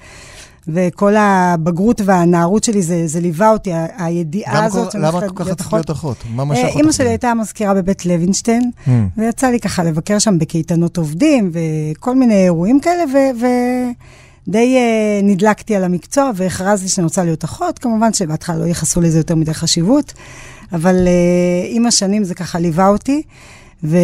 וכל 0.68 1.14
הבגרות 1.18 2.02
והנערות 2.06 2.64
שלי, 2.64 2.82
זה, 2.82 3.08
זה 3.08 3.20
ליווה 3.20 3.50
אותי, 3.52 3.72
הידיעה 3.98 4.66
הזאת. 4.66 4.92
כל- 4.92 4.98
למה 4.98 5.10
הולכת 5.10 5.28
כל 5.38 5.44
כך 5.44 5.50
רצית. 5.52 5.74
להיות 5.74 5.92
אחות? 5.92 6.18
מה 6.36 6.46
משך 6.46 6.60
אה, 6.62 6.68
אותך? 6.68 6.78
אימא 6.78 6.92
שלי? 6.92 7.10
הייתה 7.10 7.34
מזכירה 7.34 7.74
בבית 7.74 8.06
לוינשטיין, 8.06 8.72
Hmm. 8.86 8.90
ויצא 9.18 9.48
לי 9.48 9.60
ככה 9.60 9.84
לבקר 9.84 10.20
שם 10.20 10.40
בקייטנות 10.40 10.98
עובדים 10.98 11.52
וכל 11.54 12.16
מיני 12.16 12.44
אירועים 12.44 12.80
כאלה, 12.80 13.04
ודי 14.48 14.78
uh, 14.78 15.24
נדלקתי 15.26 15.76
על 15.76 15.84
המקצוע 15.84 16.32
והכרזתי 16.36 16.88
שאני 16.88 17.04
רוצה 17.04 17.24
להיות 17.24 17.44
אחות. 17.44 17.80
כמובן 17.80 18.14
שבהתחלה 18.14 18.58
לא 18.58 18.66
ייחסו 18.66 19.02
לזה 19.02 19.20
יותר 19.20 19.36
מדי 19.36 19.54
חשיבות, 19.54 20.14
אבל 20.74 20.96
uh, 20.96 21.10
עם 21.70 21.86
השנים 21.86 22.24
זה 22.24 22.36
ככה 22.36 22.60
ליווה 22.60 22.88
אותי, 22.88 23.22
ו, 23.84 23.98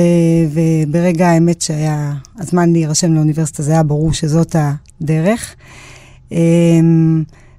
וברגע 0.54 1.28
האמת 1.30 1.62
שהיה 1.62 2.14
הזמן 2.40 2.74
להירשם 2.74 3.14
לאוניברסיטה, 3.14 3.64
זה 3.64 3.72
היה 3.72 3.84
ברור 3.84 4.14
שזאת 4.14 4.56
הדרך. 5.02 5.56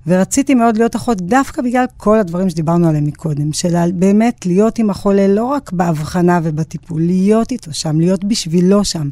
ורציתי 0.09 0.55
מאוד 0.55 0.77
להיות 0.77 0.97
אחות 0.97 1.23
דווקא 1.23 1.63
בגלל 1.63 1.85
כל 1.97 2.19
הדברים 2.19 2.51
שדיברנו 2.51 2.89
עליהם 2.89 3.05
מקודם, 3.05 3.53
של 3.53 3.75
באמת 3.95 4.47
להיות 4.47 4.79
עם 4.79 4.91
החולה 4.91 5.29
לא 5.29 5.45
רק 5.45 5.73
בהבחנה 5.73 6.41
ובטיפול, 6.43 7.01
להיות 7.03 7.51
איתו 7.51 7.75
שם, 7.75 8.01
להיות 8.01 8.25
בשבילו 8.25 8.85
שם, 8.85 9.09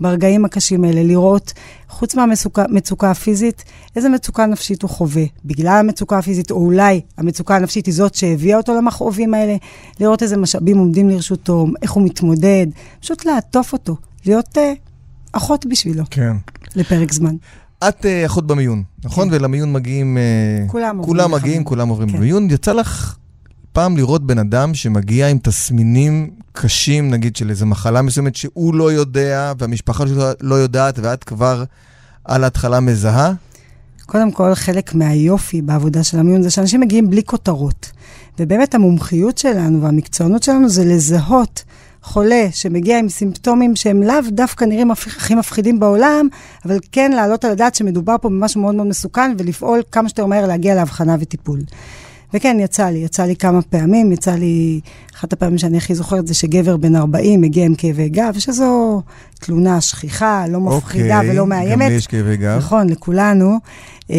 ברגעים 0.00 0.44
הקשים 0.44 0.84
האלה, 0.84 1.02
לראות, 1.02 1.52
חוץ 1.88 2.14
מהמצוקה 2.14 3.10
הפיזית, 3.10 3.64
איזה 3.96 4.08
מצוקה 4.08 4.46
נפשית 4.46 4.82
הוא 4.82 4.90
חווה. 4.90 5.24
בגלל 5.44 5.76
המצוקה 5.80 6.18
הפיזית, 6.18 6.50
או 6.50 6.56
אולי 6.56 7.00
המצוקה 7.18 7.56
הנפשית 7.56 7.86
היא 7.86 7.94
זאת 7.94 8.14
שהביאה 8.14 8.56
אותו 8.56 8.74
למכאובים 8.74 9.34
האלה, 9.34 9.56
לראות 10.00 10.22
איזה 10.22 10.36
משאבים 10.36 10.78
עומדים 10.78 11.08
לרשותו, 11.08 11.66
איך 11.82 11.92
הוא 11.92 12.04
מתמודד, 12.04 12.66
פשוט 13.00 13.24
לעטוף 13.24 13.72
אותו, 13.72 13.96
להיות 14.26 14.58
uh, 14.58 14.60
אחות 15.32 15.66
בשבילו. 15.66 16.04
כן. 16.10 16.36
לפרק 16.76 17.12
זמן. 17.12 17.36
את 17.88 18.04
uh, 18.04 18.26
אחות 18.26 18.46
במיון, 18.46 18.82
נכון? 19.04 19.30
כן. 19.30 19.34
ולמיון 19.34 19.72
מגיעים... 19.72 20.18
Uh, 20.66 20.70
כולם 20.70 20.96
עוברים. 20.96 21.04
כולם 21.04 21.34
מגיעים, 21.34 21.64
כולם 21.64 21.88
עוברים 21.88 22.08
כן. 22.08 22.16
במיון. 22.16 22.50
יצא 22.50 22.72
לך 22.72 23.16
פעם 23.72 23.96
לראות 23.96 24.26
בן 24.26 24.38
אדם 24.38 24.74
שמגיע 24.74 25.28
עם 25.28 25.38
תסמינים 25.38 26.30
קשים, 26.52 27.10
נגיד, 27.10 27.36
של 27.36 27.50
איזו 27.50 27.66
מחלה 27.66 28.02
מסוימת 28.02 28.36
שהוא 28.36 28.74
לא 28.74 28.92
יודע, 28.92 29.52
והמשפחה 29.58 30.06
שלו 30.06 30.22
לא 30.40 30.54
יודעת, 30.54 30.98
ואת 31.02 31.24
כבר 31.24 31.64
על 32.24 32.44
ההתחלה 32.44 32.80
מזהה? 32.80 33.32
קודם 34.06 34.32
כל, 34.32 34.54
חלק 34.54 34.94
מהיופי 34.94 35.62
בעבודה 35.62 36.04
של 36.04 36.18
המיון 36.18 36.42
זה 36.42 36.50
שאנשים 36.50 36.80
מגיעים 36.80 37.10
בלי 37.10 37.22
כותרות. 37.22 37.90
ובאמת 38.38 38.74
המומחיות 38.74 39.38
שלנו 39.38 39.82
והמקצוענות 39.82 40.42
שלנו 40.42 40.68
זה 40.68 40.84
לזהות 40.84 41.64
חולה 42.02 42.46
שמגיע 42.52 42.98
עם 42.98 43.08
סימפטומים 43.08 43.76
שהם 43.76 44.02
לאו 44.02 44.14
דווקא 44.28 44.64
נראים 44.64 44.90
הכי 44.90 45.34
מפחידים 45.34 45.80
בעולם, 45.80 46.28
אבל 46.64 46.78
כן 46.92 47.12
להעלות 47.12 47.44
על 47.44 47.50
הדעת 47.50 47.74
שמדובר 47.74 48.16
פה 48.20 48.28
במשהו 48.28 48.60
מאוד 48.60 48.74
מאוד 48.74 48.86
מסוכן, 48.86 49.34
ולפעול 49.38 49.82
כמה 49.92 50.08
שיותר 50.08 50.26
מהר 50.26 50.46
להגיע 50.46 50.74
להבחנה 50.74 51.16
וטיפול. 51.20 51.60
וכן, 52.34 52.56
יצא 52.60 52.86
לי, 52.86 52.98
יצא 52.98 53.22
לי 53.22 53.36
כמה 53.36 53.62
פעמים, 53.62 54.12
יצא 54.12 54.34
לי, 54.34 54.80
אחת 55.14 55.32
הפעמים 55.32 55.58
שאני 55.58 55.78
הכי 55.78 55.94
זוכרת 55.94 56.26
זה 56.26 56.34
שגבר 56.34 56.76
בן 56.76 56.96
40 56.96 57.40
מגיע 57.40 57.64
עם 57.64 57.74
כאבי 57.74 58.08
גב, 58.08 58.34
שזו 58.38 59.02
תלונה 59.40 59.80
שכיחה, 59.80 60.44
לא 60.48 60.60
מפחידה 60.60 61.14
okay, 61.14 61.20
אוקיי, 61.20 61.30
ולא 61.30 61.46
מאיימת. 61.46 61.82
גם 61.82 61.88
לי 61.88 61.94
יש 61.94 62.06
כאבי 62.06 62.36
גב. 62.36 62.58
נכון, 62.58 62.90
לכולנו. 62.90 63.58
Uh, 64.10 64.12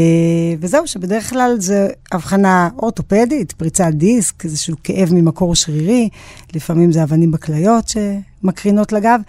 וזהו, 0.60 0.88
שבדרך 0.88 1.30
כלל 1.30 1.56
זה 1.60 1.88
הבחנה 2.12 2.70
אורתופדית, 2.80 3.52
פריצת 3.52 3.90
דיסק, 3.94 4.46
איזשהו 4.46 4.76
כאב 4.84 5.14
ממקור 5.14 5.56
שרירי, 5.56 6.10
לפעמים 6.54 6.92
זה 6.92 7.04
אבנים 7.04 7.32
בכליות 7.32 7.86
שמקרינות 7.88 8.92
לגב. 8.92 9.22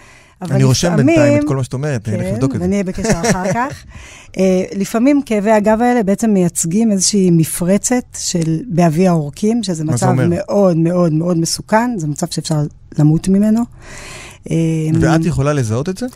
אני 0.42 0.64
רושם 0.64 0.96
בינתיים 0.96 1.42
את 1.42 1.48
כל 1.48 1.57
מה 1.57 1.64
שאת 1.64 1.72
אומרת, 1.72 2.05
כן, 2.05 2.20
לבדוק 2.20 2.51
את 2.51 2.57
זה. 2.57 2.62
ואני 2.62 2.72
אהיה 2.72 2.85
בקשר 2.85 3.20
אחר 3.20 3.53
כך. 3.55 3.85
Uh, 4.29 4.38
לפעמים 4.75 5.22
כאבי 5.22 5.51
הגב 5.51 5.83
האלה 5.83 6.03
בעצם 6.03 6.31
מייצגים 6.31 6.92
איזושהי 6.92 7.31
מפרצת 7.31 8.05
של 8.18 8.61
באבי 8.68 9.09
העורקים, 9.09 9.62
שזה 9.62 9.85
מצב 9.85 10.12
מאוד 10.12 10.77
מאוד 10.77 11.12
מאוד 11.12 11.37
מסוכן, 11.37 11.90
זה 11.98 12.07
מצב 12.07 12.27
שאפשר 12.31 12.62
למות 12.98 13.29
ממנו. 13.29 13.62
אה, 14.51 14.57
ואת 15.01 15.25
יכולה 15.25 15.53
לזהות 15.53 15.88
את 15.88 15.98
זה? 15.98 16.07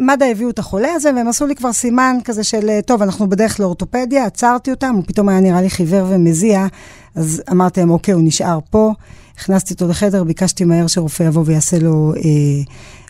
מד"א 0.00 0.24
הביאו 0.24 0.50
את 0.50 0.58
החולה 0.58 0.88
הזה, 0.94 1.10
והם 1.16 1.28
עשו 1.28 1.46
לי 1.46 1.54
כבר 1.54 1.72
סימן 1.72 2.16
כזה 2.24 2.44
של, 2.44 2.80
טוב, 2.86 3.02
אנחנו 3.02 3.28
בדרך 3.28 3.60
לאורתופדיה, 3.60 4.26
עצרתי 4.26 4.70
אותם, 4.70 4.94
הוא 4.94 5.02
פתאום 5.06 5.28
היה 5.28 5.40
נראה 5.40 5.62
לי 5.62 5.70
חיוור 5.70 6.06
ומזיע, 6.08 6.66
אז 7.14 7.42
אמרתי 7.50 7.80
להם, 7.80 7.90
אוקיי, 7.90 8.14
הוא 8.14 8.22
נשאר 8.24 8.58
פה. 8.70 8.92
הכנסתי 9.36 9.74
אותו 9.74 9.88
לחדר, 9.88 10.24
ביקשתי 10.24 10.64
מהר 10.64 10.86
שרופא 10.86 11.22
יבוא 11.22 11.42
ויעשה 11.46 11.78
לו 11.78 12.12
אה, 12.16 12.20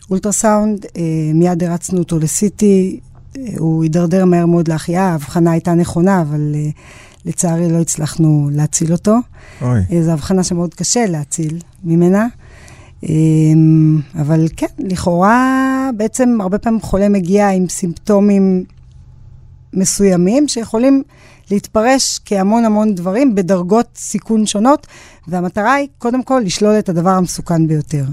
אולטרסאונד, 0.09 0.85
אה, 0.97 1.01
מיד 1.33 1.63
הרצנו 1.63 1.99
אותו 1.99 2.19
לסיטי, 2.19 2.99
אה, 3.37 3.43
הוא 3.57 3.83
הידרדר 3.83 4.25
מהר 4.25 4.45
מאוד 4.45 4.67
להחייאה, 4.67 5.03
ההבחנה 5.03 5.51
הייתה 5.51 5.73
נכונה, 5.73 6.21
אבל 6.21 6.51
אה, 6.55 6.69
לצערי 7.25 7.71
לא 7.71 7.77
הצלחנו 7.77 8.49
להציל 8.51 8.91
אותו. 8.91 9.15
אוי. 9.61 9.79
אה, 9.91 10.03
זו 10.03 10.11
הבחנה 10.11 10.43
שמאוד 10.43 10.73
קשה 10.73 11.05
להציל 11.05 11.59
ממנה. 11.83 12.27
אמ, 13.09 14.01
אבל 14.15 14.47
כן, 14.57 14.67
לכאורה, 14.79 15.89
בעצם 15.97 16.37
הרבה 16.41 16.57
פעמים 16.57 16.81
חולה 16.81 17.09
מגיע 17.09 17.49
עם 17.49 17.69
סימפטומים 17.69 18.63
מסוימים 19.73 20.47
שיכולים 20.47 21.03
להתפרש 21.51 22.19
כהמון 22.25 22.65
המון 22.65 22.95
דברים 22.95 23.35
בדרגות 23.35 23.87
סיכון 23.95 24.45
שונות, 24.45 24.87
והמטרה 25.27 25.73
היא 25.73 25.87
קודם 25.97 26.23
כל 26.23 26.41
לשלול 26.45 26.79
את 26.79 26.89
הדבר 26.89 27.09
המסוכן 27.09 27.67
ביותר. 27.67 28.05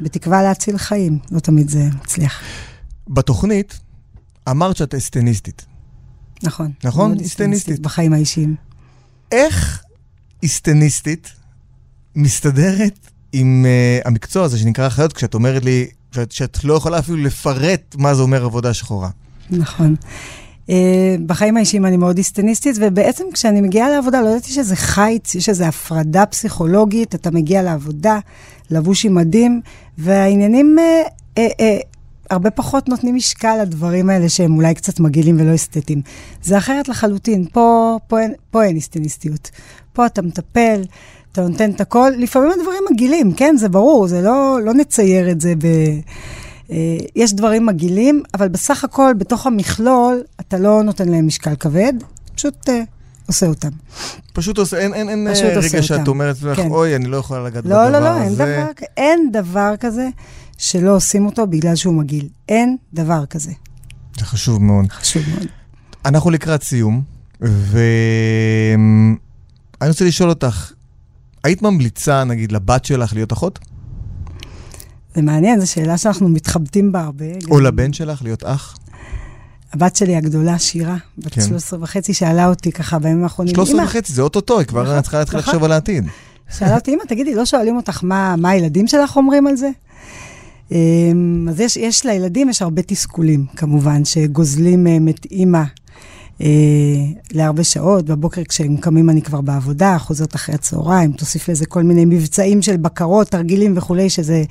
בתקווה 0.00 0.42
להציל 0.42 0.78
חיים, 0.78 1.18
לא 1.30 1.40
תמיד 1.40 1.68
זה 1.68 1.88
מצליח. 2.02 2.42
בתוכנית 3.08 3.80
אמרת 4.50 4.76
שאת 4.76 4.94
אסטניסטית. 4.94 5.66
נכון. 6.42 6.72
נכון? 6.84 7.20
אסטניסטית. 7.20 7.80
בחיים 7.80 8.12
האישיים. 8.12 8.54
איך 9.32 9.82
אסטניסטית 10.44 11.32
מסתדרת 12.16 13.11
עם 13.32 13.66
uh, 13.66 14.08
המקצוע 14.08 14.44
הזה 14.44 14.58
שנקרא 14.58 14.86
אחיות, 14.86 15.12
כשאת 15.12 15.34
אומרת 15.34 15.64
לי 15.64 15.86
שאת, 16.14 16.32
שאת 16.32 16.64
לא 16.64 16.74
יכולה 16.74 16.98
אפילו 16.98 17.16
לפרט 17.18 17.96
מה 17.98 18.14
זה 18.14 18.22
אומר 18.22 18.44
עבודה 18.44 18.74
שחורה. 18.74 19.08
נכון. 19.50 19.94
Uh, 20.66 20.72
בחיים 21.26 21.56
האישיים 21.56 21.86
אני 21.86 21.96
מאוד 21.96 22.16
היסטניסטית, 22.16 22.76
ובעצם 22.80 23.24
כשאני 23.32 23.60
מגיעה 23.60 23.90
לעבודה, 23.90 24.20
לא 24.20 24.28
ידעתי 24.28 24.50
שזה 24.50 24.76
חיץ, 24.76 25.34
יש 25.34 25.48
איזו 25.48 25.64
הפרדה 25.64 26.26
פסיכולוגית, 26.26 27.14
אתה 27.14 27.30
מגיע 27.30 27.62
לעבודה, 27.62 28.18
לבוש 28.70 29.04
עם 29.04 29.14
מדים, 29.14 29.60
והעניינים 29.98 30.76
uh, 30.78 31.08
uh, 31.38 31.40
uh, 31.40 31.62
הרבה 32.30 32.50
פחות 32.50 32.88
נותנים 32.88 33.14
משקל 33.14 33.62
לדברים 33.62 34.10
האלה 34.10 34.28
שהם 34.28 34.56
אולי 34.56 34.74
קצת 34.74 35.00
מגעילים 35.00 35.36
ולא 35.40 35.54
אסתטיים. 35.54 36.02
זה 36.42 36.58
אחרת 36.58 36.88
לחלוטין, 36.88 37.46
פה, 37.52 37.98
פה, 38.06 38.16
פה, 38.50 38.64
אין 38.64 38.74
היסטניסטיות. 38.74 39.50
פה 39.92 40.06
אתה 40.06 40.22
מטפל, 40.22 40.82
אתה 41.32 41.48
נותן 41.48 41.70
את 41.70 41.80
הכל. 41.80 42.10
לפעמים 42.18 42.50
הדברים 42.50 42.82
מגעילים, 42.90 43.32
כן, 43.32 43.56
זה 43.56 43.68
ברור, 43.68 44.06
זה 44.08 44.22
לא, 44.22 44.58
לא 44.64 44.74
נצייר 44.74 45.30
את 45.30 45.40
זה 45.40 45.54
ב... 45.58 45.66
אה, 46.70 46.96
יש 47.16 47.34
דברים 47.34 47.66
מגעילים, 47.66 48.22
אבל 48.34 48.48
בסך 48.48 48.84
הכל, 48.84 49.14
בתוך 49.18 49.46
המכלול, 49.46 50.22
אתה 50.40 50.58
לא 50.58 50.82
נותן 50.82 51.08
להם 51.08 51.26
משקל 51.26 51.54
כבד, 51.56 51.92
פשוט 52.34 52.68
uh, 52.68 52.72
עושה 53.26 53.46
אותם. 53.46 53.68
פשוט 54.32 54.58
עושה, 54.58 54.78
אין, 54.78 54.94
אין, 54.94 55.08
אין 55.08 55.28
פשוט 55.34 55.44
רגע 55.44 55.82
שאת 55.82 56.08
אומרת 56.08 56.42
לך, 56.42 56.56
כן. 56.56 56.70
אוי, 56.70 56.96
אני 56.96 57.06
לא 57.06 57.16
יכולה 57.16 57.44
לגעת 57.44 57.64
לא, 57.64 57.84
בדבר 57.84 57.90
לא, 57.90 57.98
לא, 57.98 58.08
הזה. 58.08 58.44
לא, 58.44 58.58
לא, 58.58 58.64
אין 58.96 59.32
דבר 59.32 59.74
כזה 59.80 60.08
שלא 60.58 60.96
עושים 60.96 61.26
אותו 61.26 61.46
בגלל 61.46 61.76
שהוא 61.76 61.94
מגעיל. 61.94 62.28
אין 62.48 62.76
דבר 62.94 63.26
כזה. 63.26 63.52
זה 64.18 64.24
חשוב 64.24 64.62
מאוד. 64.62 64.92
חשוב 64.92 65.22
מאוד. 65.34 65.46
אנחנו 66.04 66.30
לקראת 66.30 66.62
סיום, 66.62 67.02
ואני 67.40 69.16
רוצה 69.88 70.04
לשאול 70.04 70.28
אותך, 70.28 70.72
היית 71.44 71.62
ממליצה, 71.62 72.24
נגיד, 72.24 72.52
לבת 72.52 72.84
שלך 72.84 73.14
להיות 73.14 73.32
אחות? 73.32 73.58
זה 75.14 75.22
מעניין, 75.22 75.60
זו 75.60 75.70
שאלה 75.70 75.98
שאנחנו 75.98 76.28
מתחבטים 76.28 76.92
בה 76.92 77.00
הרבה. 77.00 77.24
או 77.50 77.56
גם... 77.56 77.62
לבן 77.62 77.92
שלך 77.92 78.22
להיות 78.22 78.44
אח? 78.44 78.76
הבת 79.72 79.96
שלי 79.96 80.16
הגדולה, 80.16 80.58
שירה, 80.58 80.96
בת 81.18 81.32
כן. 81.32 81.40
13 81.40 81.78
וחצי, 81.82 82.14
שאלה 82.14 82.48
אותי 82.48 82.72
ככה 82.72 82.98
בימים 82.98 83.22
האחרונים. 83.22 83.54
13 83.54 83.84
וחצי, 83.84 84.12
זה 84.12 84.22
אוטוטו, 84.22 84.58
היא 84.58 84.66
כבר 84.66 84.82
נכון, 84.82 85.00
צריכה 85.00 85.18
להתחיל 85.18 85.38
נכון. 85.38 85.50
לחשוב 85.50 85.64
על 85.64 85.72
העתיד. 85.72 86.04
שאלה 86.58 86.74
אותי, 86.74 86.94
אמא, 86.94 87.02
תגידי, 87.08 87.34
לא 87.34 87.44
שואלים 87.44 87.76
אותך 87.76 88.04
מה, 88.04 88.34
מה 88.38 88.50
הילדים 88.50 88.86
שלך 88.86 89.16
אומרים 89.16 89.46
על 89.46 89.56
זה? 89.56 89.70
אמ, 90.72 91.46
אז 91.50 91.60
יש, 91.60 91.76
יש 91.76 92.06
לילדים, 92.06 92.48
יש 92.48 92.62
הרבה 92.62 92.82
תסכולים, 92.82 93.46
כמובן, 93.56 94.04
שגוזלים 94.04 94.84
מהם 94.84 95.08
את 95.08 95.26
אימא 95.30 95.62
אה, 96.42 96.48
להרבה 97.32 97.64
שעות. 97.64 98.04
בבוקר 98.04 98.44
כשהם 98.44 98.76
קמים 98.76 99.10
אני 99.10 99.22
כבר 99.22 99.40
בעבודה, 99.40 99.98
חוזרת 99.98 100.34
אחרי 100.34 100.54
הצהריים, 100.54 101.12
תוסיף 101.12 101.48
לזה 101.48 101.66
כל 101.66 101.82
מיני 101.82 102.04
מבצעים 102.04 102.62
של 102.62 102.76
בקרות, 102.76 103.28
תרגילים 103.28 103.76
וכולי, 103.76 104.10
שזה 104.10 104.44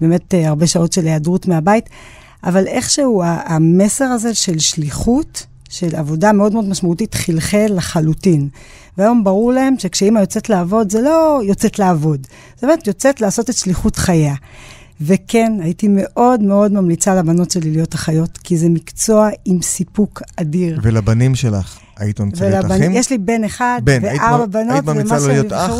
באמת 0.00 0.34
אה, 0.34 0.48
הרבה 0.48 0.66
שעות 0.66 0.92
של 0.92 1.06
היעדרות 1.06 1.48
מהבית. 1.48 1.88
אבל 2.44 2.66
איכשהו 2.66 3.22
המסר 3.24 4.04
הזה 4.04 4.34
של 4.34 4.58
שליחות, 4.58 5.46
של 5.68 5.96
עבודה 5.96 6.32
מאוד 6.32 6.52
מאוד 6.52 6.68
משמעותית, 6.68 7.14
חלחל 7.14 7.66
לחלוטין. 7.70 8.48
והיום 8.98 9.24
ברור 9.24 9.52
להם 9.52 9.74
שכשאימא 9.78 10.18
יוצאת 10.18 10.50
לעבוד, 10.50 10.92
זה 10.92 11.00
לא 11.00 11.40
יוצאת 11.44 11.78
לעבוד, 11.78 12.26
זה 12.60 12.66
באמת 12.66 12.86
יוצאת 12.86 13.20
לעשות 13.20 13.50
את 13.50 13.54
שליחות 13.54 13.96
חייה. 13.96 14.34
וכן, 15.00 15.52
הייתי 15.60 15.88
מאוד 15.90 16.42
מאוד 16.42 16.72
ממליצה 16.72 17.14
לבנות 17.14 17.50
שלי 17.50 17.70
להיות 17.70 17.94
אחיות, 17.94 18.38
כי 18.38 18.56
זה 18.56 18.68
מקצוע 18.68 19.28
עם 19.44 19.62
סיפוק 19.62 20.22
אדיר. 20.36 20.78
ולבנים 20.82 21.34
שלך, 21.34 21.78
היית 21.96 22.20
ממליצה 22.20 22.48
להיות 22.48 22.66
אחים? 22.66 22.92
יש 22.92 23.10
לי 23.10 23.18
בן 23.18 23.44
אחד 23.44 23.80
בן, 23.84 24.00
וארבע 24.02 24.58
היית, 24.58 24.68
בנות, 24.68 24.72
היית 24.72 24.84
ממליצה 24.84 25.18
לו 25.18 25.28
להיות 25.28 25.52
אח? 25.52 25.70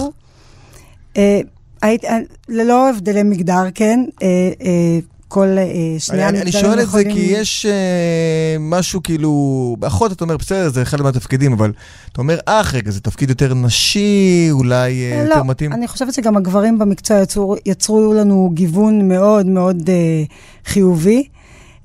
אה, 1.17 1.41
היית, 1.83 2.05
אה, 2.05 2.19
ללא 2.49 2.91
הבדלי 2.91 3.23
מגדר, 3.23 3.65
כן. 3.75 4.05
אה, 4.23 4.27
אה, 4.63 4.99
כל 5.29 5.57
uh, 5.57 6.03
שני 6.03 6.29
אני, 6.29 6.43
אני 6.43 6.53
שואל 6.53 6.81
את 6.81 6.91
זה 6.91 7.05
כי 7.05 7.21
יש 7.21 7.67
uh, 7.67 8.59
משהו 8.61 9.03
כאילו, 9.03 9.77
באחות 9.79 10.13
אתה 10.13 10.25
אומר, 10.25 10.37
בסדר, 10.37 10.69
זה 10.69 10.83
אחד 10.83 11.03
מהתפקידים, 11.03 11.53
אבל 11.53 11.73
אתה 12.13 12.21
אומר, 12.21 12.39
אה, 12.49 12.63
רגע, 12.73 12.91
זה 12.91 13.01
תפקיד 13.01 13.29
יותר 13.29 13.55
נשי, 13.55 14.49
אולי 14.51 15.13
uh, 15.13 15.29
לא, 15.29 15.35
יותר 15.35 15.43
מתאים? 15.43 15.71
לא, 15.71 15.77
אני 15.77 15.89
חושבת 15.89 16.15
שגם 16.15 16.37
הגברים 16.37 16.79
במקצוע 16.79 17.23
יצרו, 17.23 17.57
יצרו 17.67 18.15
לנו 18.15 18.51
גיוון 18.55 19.09
מאוד 19.09 19.47
מאוד 19.47 19.83
uh, 19.89 20.33
חיובי. 20.71 21.29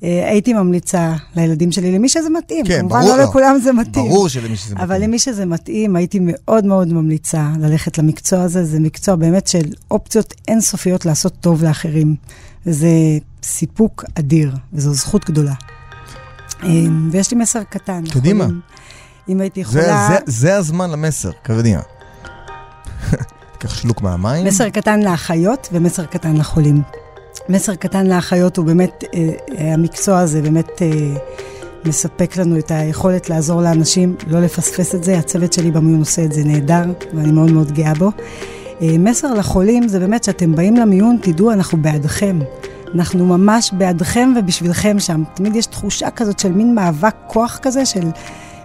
אה, 0.04 0.30
הייתי 0.30 0.54
ממליצה 0.54 1.14
לילדים 1.36 1.72
שלי, 1.72 1.92
למי 1.92 2.10
שזה 2.10 2.30
מתאים. 2.30 2.66
כן, 2.66 2.80
כמובן, 2.80 3.02
ברור. 3.02 3.18
לא 3.18 3.24
לכולם 3.24 3.60
זה 3.64 3.74
מתאים. 3.74 4.10
ברור 4.10 4.28
שלמי 4.28 4.56
שזה 4.56 4.74
מתאים. 4.74 4.90
אבל 4.90 5.04
למי 5.04 5.20
שזה 5.20 5.46
מתאים, 5.46 5.96
הייתי 5.96 6.20
מאוד 6.22 6.66
מאוד 6.66 6.94
ממליצה 6.94 7.50
ללכת 7.60 7.98
למקצוע 7.98 8.42
הזה. 8.42 8.66
זה 8.66 8.80
מקצוע 8.80 9.16
באמת 9.16 9.48
של 9.48 9.72
אופציות 9.92 10.34
אינסופיות 10.48 11.06
לעשות 11.06 11.34
טוב 11.42 11.64
לאחרים. 11.64 12.16
וזה 12.66 12.90
סיפוק 13.44 14.04
אדיר, 14.20 14.56
וזו 14.74 14.94
זכות 14.94 15.26
גדולה. 15.26 15.54
אה, 16.64 16.70
ויש 17.12 17.32
לי 17.32 17.38
מסר 17.38 17.64
קטן. 17.64 18.04
קדימה. 18.12 18.48
אם 19.30 19.42
הייתי 19.42 19.60
יכולה... 19.60 20.08
זה, 20.10 20.18
זה 20.26 20.56
הזמן 20.56 20.92
למסר, 20.92 21.32
קדימה. 21.44 21.82
קח 23.60 23.76
שלוק 23.76 24.02
מהמים. 24.02 24.46
מסר 24.46 24.70
קטן 24.70 25.02
לאחיות 25.02 25.70
ומסר 25.72 26.06
קטן 26.06 26.38
לחולים. 26.38 26.82
מסר 27.50 27.76
קטן 27.76 28.08
לאחיות 28.08 28.58
הוא 28.58 28.66
באמת, 28.66 29.04
אה, 29.14 29.30
אה, 29.58 29.74
המקצוע 29.74 30.20
הזה 30.20 30.42
באמת 30.42 30.82
אה, 30.82 30.88
מספק 31.86 32.38
לנו 32.38 32.60
את 32.60 32.72
היכולת 32.72 33.30
לעזור 33.30 33.62
לאנשים, 33.62 34.16
לא 34.28 34.42
לפספס 34.42 34.96
את 34.96 35.04
זה. 35.04 35.18
הצוות 35.20 35.54
שלי 35.54 35.72
במיון 35.72 36.00
עושה 36.00 36.24
את 36.24 36.32
זה 36.32 36.44
נהדר, 36.44 36.84
ואני 37.14 37.32
מאוד 37.32 37.52
מאוד 37.52 37.72
גאה 37.72 37.94
בו. 37.94 38.12
אה, 38.82 38.98
מסר 39.00 39.34
לחולים 39.34 39.88
זה 39.88 40.00
באמת 40.00 40.24
שאתם 40.24 40.56
באים 40.56 40.76
למיון, 40.76 41.18
תדעו, 41.22 41.52
אנחנו 41.52 41.82
בעדכם. 41.82 42.40
אנחנו 42.96 43.26
ממש 43.26 43.72
בעדכם 43.74 44.34
ובשבילכם 44.40 45.00
שם. 45.00 45.24
תמיד 45.34 45.56
יש 45.56 45.66
תחושה 45.66 46.10
כזאת 46.12 46.40
של 46.40 46.52
מין 46.52 46.76
מאבק 46.76 47.16
כוח 47.28 47.60
כזה 47.62 47.86
של 47.86 48.12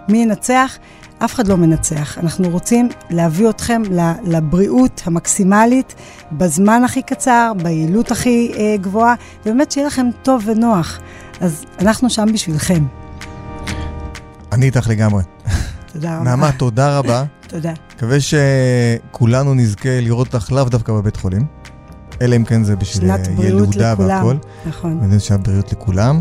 מי 0.07 0.17
ינצח. 0.17 0.77
אף 1.25 1.33
אחד 1.33 1.47
לא 1.47 1.57
מנצח. 1.57 2.17
אנחנו 2.17 2.49
רוצים 2.49 2.89
להביא 3.09 3.49
אתכם 3.49 3.81
לבריאות 4.23 5.01
המקסימלית 5.05 5.95
בזמן 6.31 6.83
הכי 6.83 7.01
קצר, 7.01 7.51
ביעילות 7.63 8.11
הכי 8.11 8.51
אה, 8.57 8.75
גבוהה, 8.81 9.15
ובאמת 9.41 9.71
שיהיה 9.71 9.87
לכם 9.87 10.07
טוב 10.21 10.43
ונוח. 10.45 10.99
אז 11.41 11.65
אנחנו 11.79 12.09
שם 12.09 12.25
בשבילכם. 12.33 12.83
אני 14.51 14.65
איתך 14.65 14.87
לגמרי. 14.89 15.23
תודה 15.93 16.15
רבה. 16.15 16.23
נעמה, 16.23 16.51
תודה 16.51 16.97
רבה. 16.97 17.23
תודה. 17.47 17.73
מקווה 17.95 18.17
שכולנו 18.19 19.53
נזכה 19.53 20.01
לראות 20.01 20.33
אותך 20.33 20.51
לאו 20.51 20.63
דווקא 20.63 20.93
בבית 20.93 21.15
חולים, 21.15 21.45
אלא 22.21 22.35
אם 22.35 22.43
כן 22.43 22.63
זה 22.63 22.75
בשביל 22.75 23.11
בריאות 23.35 23.75
ילודה. 23.75 23.93
והכל. 23.97 24.35
נכון. 24.65 24.99
ואני 25.01 25.19
שנת 25.19 25.47
בריאות 25.47 25.71
לכולם. 25.71 26.19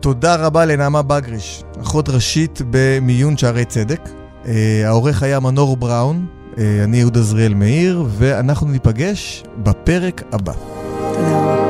תודה 0.00 0.34
רבה 0.34 0.64
לנעמה 0.64 1.02
בגריש, 1.02 1.62
אחות 1.82 2.08
ראשית 2.08 2.62
במיון 2.70 3.36
שערי 3.36 3.64
צדק. 3.64 4.00
אה, 4.46 4.82
העורך 4.84 5.22
היה 5.22 5.40
מנור 5.40 5.76
בראון, 5.76 6.26
אה, 6.58 6.84
אני 6.84 6.96
יהודה 6.96 7.22
זריאל 7.22 7.54
מאיר, 7.54 8.04
ואנחנו 8.08 8.68
ניפגש 8.68 9.44
בפרק 9.62 10.22
הבא. 10.32 10.52
תודה 11.14 11.40
רבה. 11.40 11.65